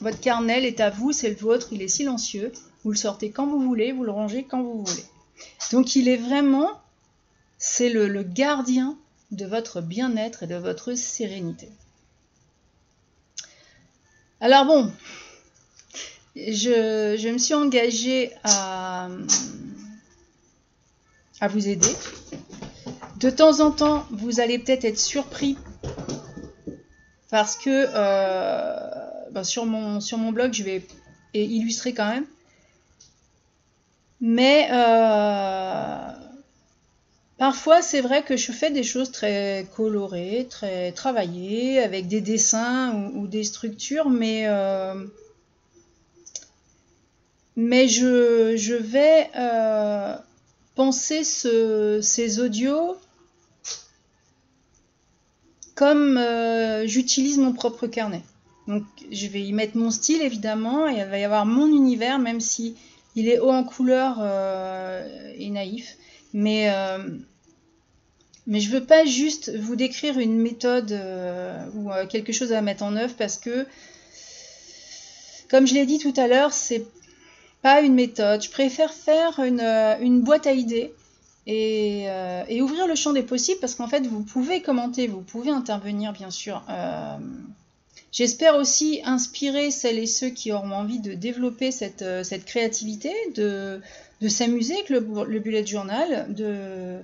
votre 0.02 0.20
carnel 0.20 0.65
est 0.65 0.80
à 0.80 0.89
vous, 0.89 1.12
c'est 1.12 1.30
le 1.30 1.36
vôtre, 1.36 1.70
il 1.72 1.82
est 1.82 1.88
silencieux, 1.88 2.52
vous 2.84 2.92
le 2.92 2.98
sortez 2.98 3.30
quand 3.30 3.46
vous 3.46 3.62
voulez, 3.62 3.92
vous 3.92 4.04
le 4.04 4.12
rangez 4.12 4.44
quand 4.44 4.62
vous 4.62 4.84
voulez. 4.84 5.06
Donc 5.72 5.96
il 5.96 6.10
est 6.10 6.18
vraiment, 6.18 6.72
c'est 7.60 7.89
le 7.89 8.24
gardien 8.24 8.98
de 9.32 9.46
votre 9.46 9.82
bien-être 9.82 10.44
et 10.44 10.48
de 10.48 10.56
votre 10.56 10.94
sérénité. 10.96 11.70
Alors 14.42 14.65
bon, 14.65 14.92
je, 16.36 17.32
me 17.32 17.38
suis 17.38 17.54
engagée 17.54 18.32
à, 18.44 19.10
vous 21.50 21.68
aider. 21.68 21.94
De 23.18 23.30
temps 23.30 23.60
en 23.60 23.72
temps, 23.72 24.06
vous 24.12 24.39
allez 24.39 24.60
peut-être 24.60 24.86
être 24.86 25.00
surpris 25.00 25.58
parce 27.30 27.58
que 27.58 27.86
euh, 27.94 29.30
ben, 29.32 29.44
sur, 29.44 29.65
mon, 29.65 30.00
sur 30.00 30.18
mon 30.18 30.32
blog, 30.32 30.54
je 30.54 30.63
vais 30.63 30.88
illustrer 31.34 31.94
quand 31.94 32.10
même. 32.10 32.26
Mais 34.22 34.70
euh, 34.72 36.12
Parfois, 37.39 37.82
c'est 37.82 38.02
vrai 38.02 38.21
que 38.21 38.36
je 38.36 38.52
fais 38.52 38.69
des 38.69 38.84
choses 38.84 39.12
très 39.13 39.65
colorées, 39.73 40.45
très 40.49 40.91
travaillées, 40.91 41.80
avec 41.80 42.10
des 42.10 42.19
dessins 42.19 43.10
ou, 43.15 43.28
des 43.28 43.45
structures, 43.45 44.10
mais, 44.10 44.45
euh, 44.47 45.06
mais 47.56 47.88
je, 47.88 48.75
vais 48.75 49.30
euh, 49.38 50.17
penser 50.75 51.23
ces 51.23 52.39
audios 52.41 52.97
comme 55.75 56.17
euh, 56.17 56.86
j'utilise 56.88 57.38
mon 57.38 57.54
propre 57.54 57.88
carnet. 57.88 58.23
Donc, 58.67 58.84
je 59.13 59.28
vais 59.28 59.43
y 59.43 59.54
mettre 59.54 59.78
mon 59.78 59.91
style, 59.91 60.21
évidemment, 60.21 60.89
et 60.89 60.97
il 60.97 61.06
va 61.06 61.17
y 61.17 61.23
avoir 61.23 61.45
mon 61.45 61.67
univers, 61.67 62.19
même 62.19 62.41
si 62.41 62.75
il 63.15 63.30
est 63.30 63.39
haut 63.39 63.49
en 63.49 63.63
couleur 63.63 64.17
et 65.38 65.49
naïf. 65.49 65.95
Mais 66.34 66.69
mais 68.50 68.60
je 68.60 68.72
veux 68.72 68.84
pas 68.84 69.06
juste 69.06 69.56
vous 69.56 69.76
décrire 69.76 70.18
une 70.18 70.38
méthode 70.40 70.92
euh, 70.92 71.56
ou 71.76 71.92
euh, 71.92 72.08
quelque 72.08 72.34
chose 72.34 72.52
à 72.52 72.62
mettre 72.62 72.84
en 72.84 72.96
œuvre 72.96 73.14
parce 73.16 73.38
que, 73.38 73.68
comme 75.52 75.68
je 75.68 75.76
l'ai 75.76 75.86
dit 75.86 76.00
tout 76.00 76.14
à 76.18 76.28
l'heure, 76.28 76.52
c'est 76.52 76.84
pas 77.62 77.82
une 77.82 77.94
méthode. 77.94 78.42
Je 78.42 78.50
préfère 78.50 78.92
faire 78.92 79.40
une, 79.40 79.60
euh, 79.60 80.20
boîte 80.22 80.48
à 80.48 80.54
idées 80.54 80.92
et, 81.46 82.08
ouvrir 82.60 82.88
le 82.88 82.96
champ 82.96 83.14
des 83.14 83.22
possibles 83.22 83.60
parce 83.60 83.76
qu'en 83.76 83.88
fait, 83.88 84.08
vous 84.08 84.24
pouvez 84.24 84.64
commenter, 84.64 85.06
vous 85.06 85.22
pouvez 85.22 85.52
intervenir, 85.52 86.12
bien 86.12 86.32
sûr. 86.32 86.64
J'espère 88.12 88.56
aussi 88.56 89.02
inspirer 89.06 89.70
celles 89.70 90.00
et 90.00 90.08
ceux 90.08 90.30
qui 90.30 90.52
auront 90.52 90.72
envie 90.72 91.00
de 91.00 91.14
développer 91.14 91.72
cette, 91.72 92.04
créativité, 92.46 93.14
de, 93.36 93.80
s'amuser 94.28 94.74
avec 94.74 94.90
le, 94.90 95.06
le 95.28 95.40
bullet 95.40 95.66
journal, 95.66 96.34
de 96.34 97.00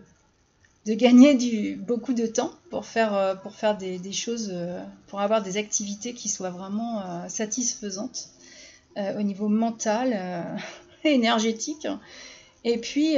de 0.85 0.93
gagner 0.93 1.33
du, 1.33 1.75
beaucoup 1.75 2.13
de 2.13 2.27
temps 2.27 2.51
pour 2.69 2.85
faire, 2.85 3.15
euh, 3.15 3.35
pour 3.35 3.55
faire 3.55 3.75
des, 3.77 4.11
choses, 4.11 4.51
euh, 4.53 4.83
pour 5.07 5.19
avoir 5.19 5.41
des 5.41 5.57
activités 5.57 6.13
qui 6.13 6.29
soient 6.29 6.51
vraiment 6.51 7.01
euh, 7.01 7.27
satisfaisantes 7.27 8.29
au 9.17 9.23
niveau 9.23 9.49
mental 9.49 10.57
énergétique. 11.03 11.85
Et 12.63 12.77
puis, 12.77 13.17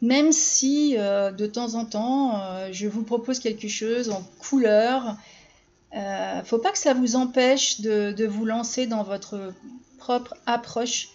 même 0.00 0.32
si 0.32 0.94
de 0.96 1.46
temps 1.46 1.74
en 1.74 1.84
temps 1.84 2.40
je 2.72 2.88
vous 2.88 3.02
propose 3.02 3.38
quelque 3.38 3.68
chose 3.68 4.08
en 4.08 4.22
couleur, 4.38 5.14
faut 6.44 6.56
pas 6.56 6.72
que 6.72 6.78
ça 6.78 6.94
vous 6.94 7.16
empêche 7.16 7.82
de, 7.82 8.12
de, 8.12 8.24
vous 8.24 8.46
lancer 8.46 8.86
dans 8.86 9.02
votre 9.02 9.52
propre 9.98 10.34
approche. 10.46 11.08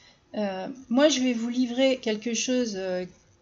moi, 0.90 1.10
je 1.10 1.20
vais 1.20 1.34
vous 1.34 1.50
livrer 1.50 1.98
quelque 1.98 2.36
chose 2.36 2.78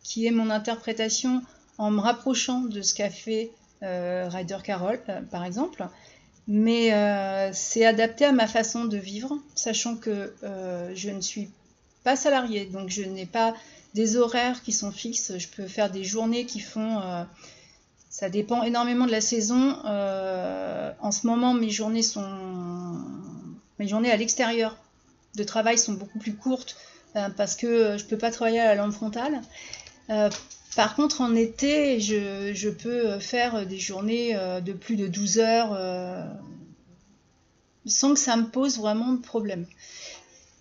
qui 0.04 0.28
est 0.28 0.32
mon 0.32 0.50
interprétation 0.50 1.42
en 1.78 1.92
me 1.92 2.00
rapprochant 2.00 2.62
de 2.62 2.82
ce 2.82 2.94
qu'a 2.94 3.10
fait 3.10 3.52
euh, 3.82 4.28
Ryder 4.30 4.58
Carroll, 4.64 5.00
euh, 5.10 5.22
par 5.22 5.44
exemple. 5.44 5.88
Mais 6.48 6.94
euh, 6.94 7.52
c'est 7.54 7.86
adapté 7.86 8.26
à 8.26 8.32
ma 8.32 8.48
façon 8.48 8.86
de 8.86 8.98
vivre, 8.98 9.38
sachant 9.56 9.96
que 9.96 10.34
je 10.94 11.10
ne 11.10 11.22
suis 11.22 11.50
pas 12.04 12.16
salariée, 12.18 12.66
donc 12.66 12.90
je 12.90 13.04
n'ai 13.04 13.26
pas 13.26 13.54
des 13.94 14.18
horaires 14.18 14.62
qui 14.62 14.74
sont 14.74 14.92
fixes. 14.92 15.38
Je 15.38 15.48
peux 15.48 15.68
faire 15.68 15.90
des 15.90 16.04
journées 16.04 16.46
qui 16.46 16.60
font... 16.60 17.02
ça 18.10 18.30
dépend 18.30 18.64
énormément 18.64 19.06
de 19.06 19.12
la 19.12 19.22
saison. 19.22 19.78
en 19.86 21.12
ce 21.12 21.28
moment, 21.28 21.54
mes 21.54 21.70
journées 21.70 22.02
sont... 22.02 22.28
Mes 23.80 23.88
journées 23.88 24.12
à 24.12 24.18
l'extérieur 24.18 24.76
de 25.36 25.44
travail 25.44 25.78
sont 25.78 25.94
beaucoup 25.94 26.20
plus 26.20 26.36
courtes 26.36 26.76
parce 27.38 27.56
que 27.56 27.98
je 27.98 28.04
ne 28.04 28.10
peux 28.10 28.18
pas 28.18 28.32
travailler 28.32 28.60
à 28.60 28.66
la 28.66 28.76
lampe 28.76 28.94
frontale. 28.94 29.42
Euh, 30.10 30.30
par 30.76 30.96
contre, 30.96 31.22
en 31.22 31.36
été, 31.36 32.00
je, 32.00 32.70
peux 32.70 33.20
faire 33.20 33.66
des 33.66 33.80
journées 33.80 34.36
euh, 34.36 34.60
de 34.60 34.74
plus 34.74 34.96
de 34.96 35.08
12 35.08 35.40
heures 35.40 35.74
euh, 35.74 36.26
sans 37.86 38.14
que 38.14 38.20
ça 38.20 38.36
me 38.36 38.46
pose 38.46 38.78
vraiment 38.78 39.14
de 39.14 39.22
problème. 39.22 39.66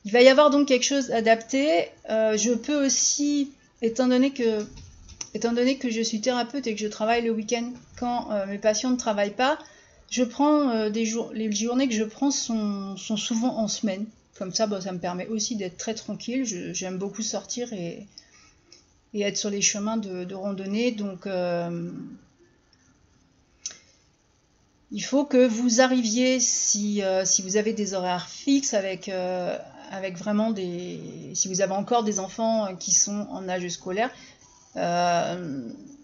Il 0.05 0.13
va 0.13 0.21
y 0.21 0.29
avoir 0.29 0.51
donc 0.51 0.69
quelque 0.69 0.85
chose 0.85 1.11
adapté. 1.13 1.89
je 2.09 2.55
peux 2.55 2.85
aussi, 2.85 3.53
étant 3.83 4.09
donné 4.09 4.33
que, 4.33 4.67
étant 5.33 5.53
donné 5.53 5.79
que 5.79 5.91
je 5.91 6.03
suis 6.03 6.21
thérapeute 6.21 6.67
et 6.67 6.75
que 6.75 6.81
je 6.81 6.89
travaille 6.89 7.23
le 7.23 7.31
week-end 7.31 7.71
quand 7.99 8.29
mes 8.49 8.59
patients 8.59 8.91
ne 8.91 8.97
travaillent 8.97 9.31
pas, 9.31 9.59
je 10.11 10.25
prends 10.25 10.89
les 10.89 11.53
journées 11.53 11.89
que 11.89 11.95
je 11.95 12.03
prends 12.03 12.33
sont, 12.33 12.97
souvent 12.97 13.57
en 13.59 13.69
semaine. 13.69 14.07
Comme 14.37 14.53
ça, 14.53 14.69
ça 14.81 14.91
me 14.91 14.99
permet 14.99 15.29
aussi 15.29 15.55
d'être 15.55 15.77
très 15.77 15.95
tranquille. 15.95 16.45
J'aime 16.75 16.99
beaucoup 16.99 17.23
sortir 17.23 17.73
et, 17.73 18.09
et 19.15 19.23
être 19.23 19.37
sur 19.37 19.51
les 19.51 19.61
chemins 19.61 19.97
de, 19.97 20.35
randonnée. 20.35 20.93
Donc, 20.93 21.27
euh, 21.27 21.91
il 24.91 25.01
faut 25.01 25.25
que 25.25 25.47
vous 25.47 25.81
arriviez, 25.81 26.41
si, 26.41 27.03
euh, 27.03 27.25
si, 27.25 27.43
vous 27.43 27.57
avez 27.57 27.73
des 27.73 27.95
horaires 27.95 28.29
fixes 28.29 28.75
avec, 28.75 29.09
euh, 29.09 29.59
avec 29.91 30.17
vraiment 30.17 30.51
des. 30.51 31.01
Si 31.35 31.49
vous 31.49 31.61
avez 31.61 31.73
encore 31.73 32.05
des 32.05 32.21
enfants 32.21 32.75
qui 32.77 32.93
sont 32.93 33.27
en 33.31 33.49
âge 33.49 33.69
scolaire, 33.69 34.11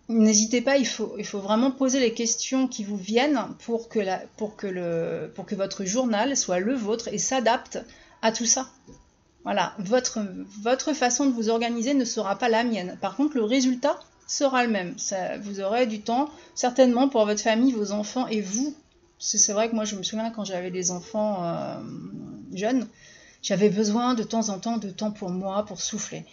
n'hésitez 0.08 0.60
pas, 0.60 0.76
il 0.76 0.86
faut, 0.86 1.14
il 1.18 1.24
faut 1.26 1.40
vraiment 1.40 1.70
poser 1.70 2.00
les 2.00 2.14
questions 2.14 2.66
qui 2.66 2.84
vous 2.84 2.96
viennent 2.96 3.40
pour 3.64 3.88
que, 3.88 3.98
la, 3.98 4.18
pour 4.36 4.56
que, 4.56 4.66
le, 4.66 5.30
pour 5.34 5.46
que 5.46 5.54
votre 5.54 5.84
journal 5.84 6.36
soit 6.36 6.60
le 6.60 6.74
vôtre 6.74 7.08
et 7.08 7.18
s'adapte 7.18 7.78
à 8.22 8.32
tout 8.32 8.46
ça. 8.46 8.68
Voilà, 9.44 9.74
votre, 9.78 10.18
votre 10.62 10.92
façon 10.92 11.26
de 11.26 11.32
vous 11.32 11.48
organiser 11.48 11.94
ne 11.94 12.04
sera 12.04 12.36
pas 12.36 12.48
la 12.48 12.64
mienne. 12.64 12.98
Par 13.00 13.16
contre, 13.16 13.36
le 13.36 13.44
résultat 13.44 13.98
sera 14.26 14.64
le 14.64 14.70
même. 14.70 14.98
Ça, 14.98 15.38
vous 15.38 15.60
aurez 15.60 15.86
du 15.86 16.00
temps, 16.00 16.28
certainement, 16.54 17.08
pour 17.08 17.24
votre 17.24 17.40
famille, 17.40 17.72
vos 17.72 17.92
enfants 17.92 18.26
et 18.28 18.40
vous. 18.40 18.74
C'est 19.18 19.52
vrai 19.52 19.68
que 19.68 19.74
moi, 19.74 19.84
je 19.84 19.96
me 19.96 20.02
souviens 20.02 20.30
quand 20.30 20.44
j'avais 20.44 20.70
des 20.70 20.90
enfants 20.90 21.44
euh, 21.44 21.80
jeunes, 22.52 22.86
j'avais 23.42 23.70
besoin 23.70 24.14
de 24.14 24.22
temps 24.22 24.48
en 24.50 24.58
temps 24.58 24.76
de 24.76 24.90
temps 24.90 25.10
pour 25.10 25.30
moi, 25.30 25.64
pour 25.64 25.80
souffler. 25.80 26.24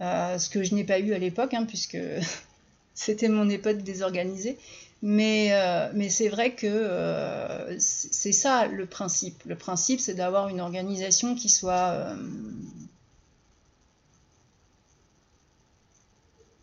Euh, 0.00 0.38
ce 0.38 0.48
que 0.48 0.64
je 0.64 0.74
n'ai 0.74 0.84
pas 0.84 0.98
eu 0.98 1.12
à 1.12 1.18
l'époque, 1.18 1.54
hein, 1.54 1.64
puisque 1.66 1.98
c'était 2.94 3.28
mon 3.28 3.48
époque 3.48 3.78
désorganisée. 3.78 4.58
Mais, 5.06 5.50
euh, 5.52 5.90
mais 5.92 6.08
c'est 6.08 6.30
vrai 6.30 6.54
que 6.54 6.66
euh, 6.66 7.78
c'est 7.78 8.32
ça 8.32 8.66
le 8.66 8.86
principe. 8.86 9.42
Le 9.44 9.54
principe, 9.54 10.00
c'est 10.00 10.14
d'avoir 10.14 10.48
une 10.48 10.62
organisation 10.62 11.34
qui 11.34 11.50
soit... 11.50 11.90
Euh, 11.90 12.16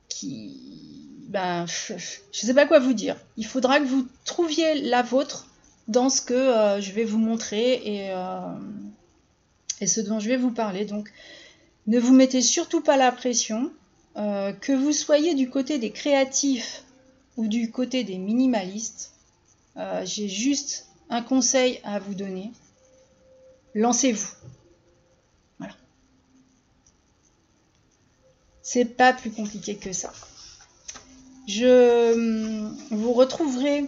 qui... 0.10 0.58
Ben, 1.28 1.68
je 1.68 1.94
ne 1.94 2.00
sais 2.32 2.54
pas 2.56 2.66
quoi 2.66 2.80
vous 2.80 2.94
dire. 2.94 3.16
Il 3.38 3.46
faudra 3.46 3.80
que 3.80 3.86
vous 3.86 4.08
trouviez 4.26 4.74
la 4.82 5.04
vôtre 5.04 5.46
dans 5.88 6.10
ce 6.10 6.24
que 6.24 6.80
je 6.82 6.92
vais 6.94 7.04
vous 7.04 7.20
montrer 7.20 7.74
et, 7.74 8.12
et 9.82 9.88
ce 9.88 10.02
dont 10.02 10.20
je 10.20 10.28
vais 10.28 10.38
vous 10.38 10.52
parler. 10.52 10.86
Donc, 10.86 11.14
ne 11.86 12.00
vous 12.00 12.14
mettez 12.14 12.42
surtout 12.42 12.82
pas 12.82 12.98
la 12.98 13.12
pression. 13.12 13.72
que 14.16 14.76
vous 14.76 14.92
soyez 14.94 15.36
du 15.36 15.50
côté 15.50 15.78
des 15.78 15.92
créatifs 15.92 16.84
ou 17.38 17.48
du 17.48 17.72
côté 17.72 18.04
des 18.04 18.18
minimalistes, 18.18 19.12
euh, 19.78 20.06
j'ai 20.06 20.28
juste 20.28 20.88
un 21.10 21.22
conseil 21.22 21.80
à 21.84 22.00
vous 22.00 22.14
donner. 22.14 22.52
Lancez-vous. 23.74 24.34
Voilà. 25.60 25.74
C'est 28.62 28.86
pas 28.86 29.14
plus 29.14 29.32
compliqué 29.32 29.76
que 29.76 29.94
ça. 29.94 30.12
Je 31.48 32.14
hum, 32.14 32.78
vous 32.92 33.14
retrouverai 33.14 33.86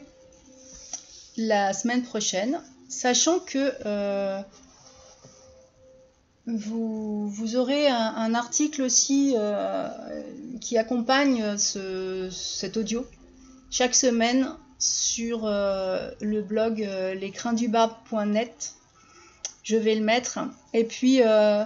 la 1.37 1.73
semaine 1.73 2.03
prochaine, 2.03 2.61
sachant 2.89 3.39
que 3.39 3.73
euh, 3.85 4.41
vous, 6.45 7.55
aurez 7.55 7.87
un, 7.87 8.33
article 8.33 8.81
aussi 8.83 9.33
euh, 9.35 9.87
qui 10.59 10.77
accompagne 10.77 11.57
cet 11.57 12.77
audio 12.77 13.05
chaque 13.73 13.95
semaine 13.95 14.55
sur 14.77 15.45
euh, 15.45 16.11
le 16.21 16.43
blog 16.43 16.83
euh, 16.83 17.15
lescrinsdubarbe.net. 17.15 18.73
Je 19.63 19.77
vais 19.77 19.95
le 19.95 20.03
mettre. 20.03 20.37
Et 20.73 20.83
puis, 20.83 21.23
euh, 21.23 21.65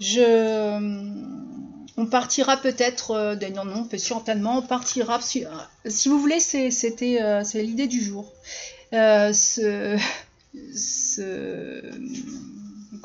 je, 0.00 1.20
on 1.98 2.06
partira 2.06 2.56
peut-être, 2.56 3.36
non, 3.54 3.66
non, 3.66 3.86
certainement, 3.98 4.58
on 4.58 4.62
partira. 4.62 5.20
Si, 5.20 5.44
si 5.84 6.08
vous 6.08 6.18
voulez, 6.18 6.40
c'était, 6.40 7.42
l'idée 7.54 7.86
du 7.86 8.00
jour. 8.00 8.32
ce 8.90 9.98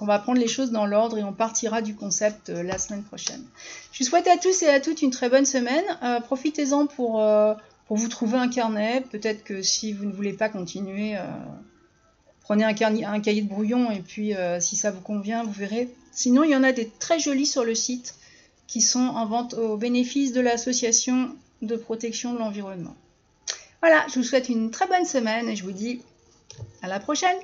on 0.01 0.05
va 0.05 0.19
prendre 0.19 0.39
les 0.39 0.47
choses 0.47 0.71
dans 0.71 0.85
l'ordre 0.85 1.17
et 1.17 1.23
on 1.23 1.33
partira 1.33 1.81
du 1.81 1.95
concept 1.95 2.49
euh, 2.49 2.63
la 2.63 2.77
semaine 2.77 3.03
prochaine. 3.03 3.43
Je 3.91 3.99
vous 3.99 4.09
souhaite 4.09 4.27
à 4.27 4.37
tous 4.37 4.63
et 4.63 4.67
à 4.67 4.79
toutes 4.79 5.01
une 5.01 5.11
très 5.11 5.29
bonne 5.29 5.45
semaine. 5.45 5.83
Euh, 6.03 6.19
profitez-en 6.19 6.87
pour, 6.87 7.21
euh, 7.21 7.53
pour 7.87 7.97
vous 7.97 8.07
trouver 8.07 8.37
un 8.37 8.49
carnet. 8.49 9.03
Peut-être 9.11 9.43
que 9.43 9.61
si 9.61 9.93
vous 9.93 10.05
ne 10.05 10.11
voulez 10.11 10.33
pas 10.33 10.49
continuer, 10.49 11.17
prenez 12.41 12.63
un, 12.63 12.69
un, 12.69 13.19
cahier 13.19 13.41
de 13.41 13.49
brouillon 13.49 13.91
et 13.91 13.99
puis 13.99 14.33
si 14.59 14.75
ça 14.75 14.91
vous 14.91 15.01
convient, 15.01 15.43
vous 15.43 15.51
verrez. 15.51 15.89
Sinon, 16.11 16.43
il 16.43 16.51
y 16.51 16.55
en 16.55 16.63
a 16.63 16.71
des 16.71 16.89
très 16.99 17.19
jolis 17.19 17.45
sur 17.45 17.63
le 17.63 17.75
site 17.75 18.15
qui 18.67 18.81
sont 18.81 18.99
en 18.99 19.25
vente 19.25 19.55
au 19.55 19.77
bénéfice 19.77 20.33
de 20.33 20.41
l'association 20.41 21.35
de 21.61 21.75
protection 21.75 22.33
de 22.33 22.39
l'environnement. 22.39 22.95
Voilà, 23.81 24.05
je 24.09 24.15
vous 24.15 24.23
souhaite 24.23 24.49
une 24.49 24.71
très 24.71 24.87
bonne 24.87 25.05
semaine 25.05 25.47
et 25.49 25.55
je 25.55 25.63
vous 25.63 25.71
dis 25.71 26.01
à 26.81 26.87
la 26.87 26.99
prochaine 26.99 27.37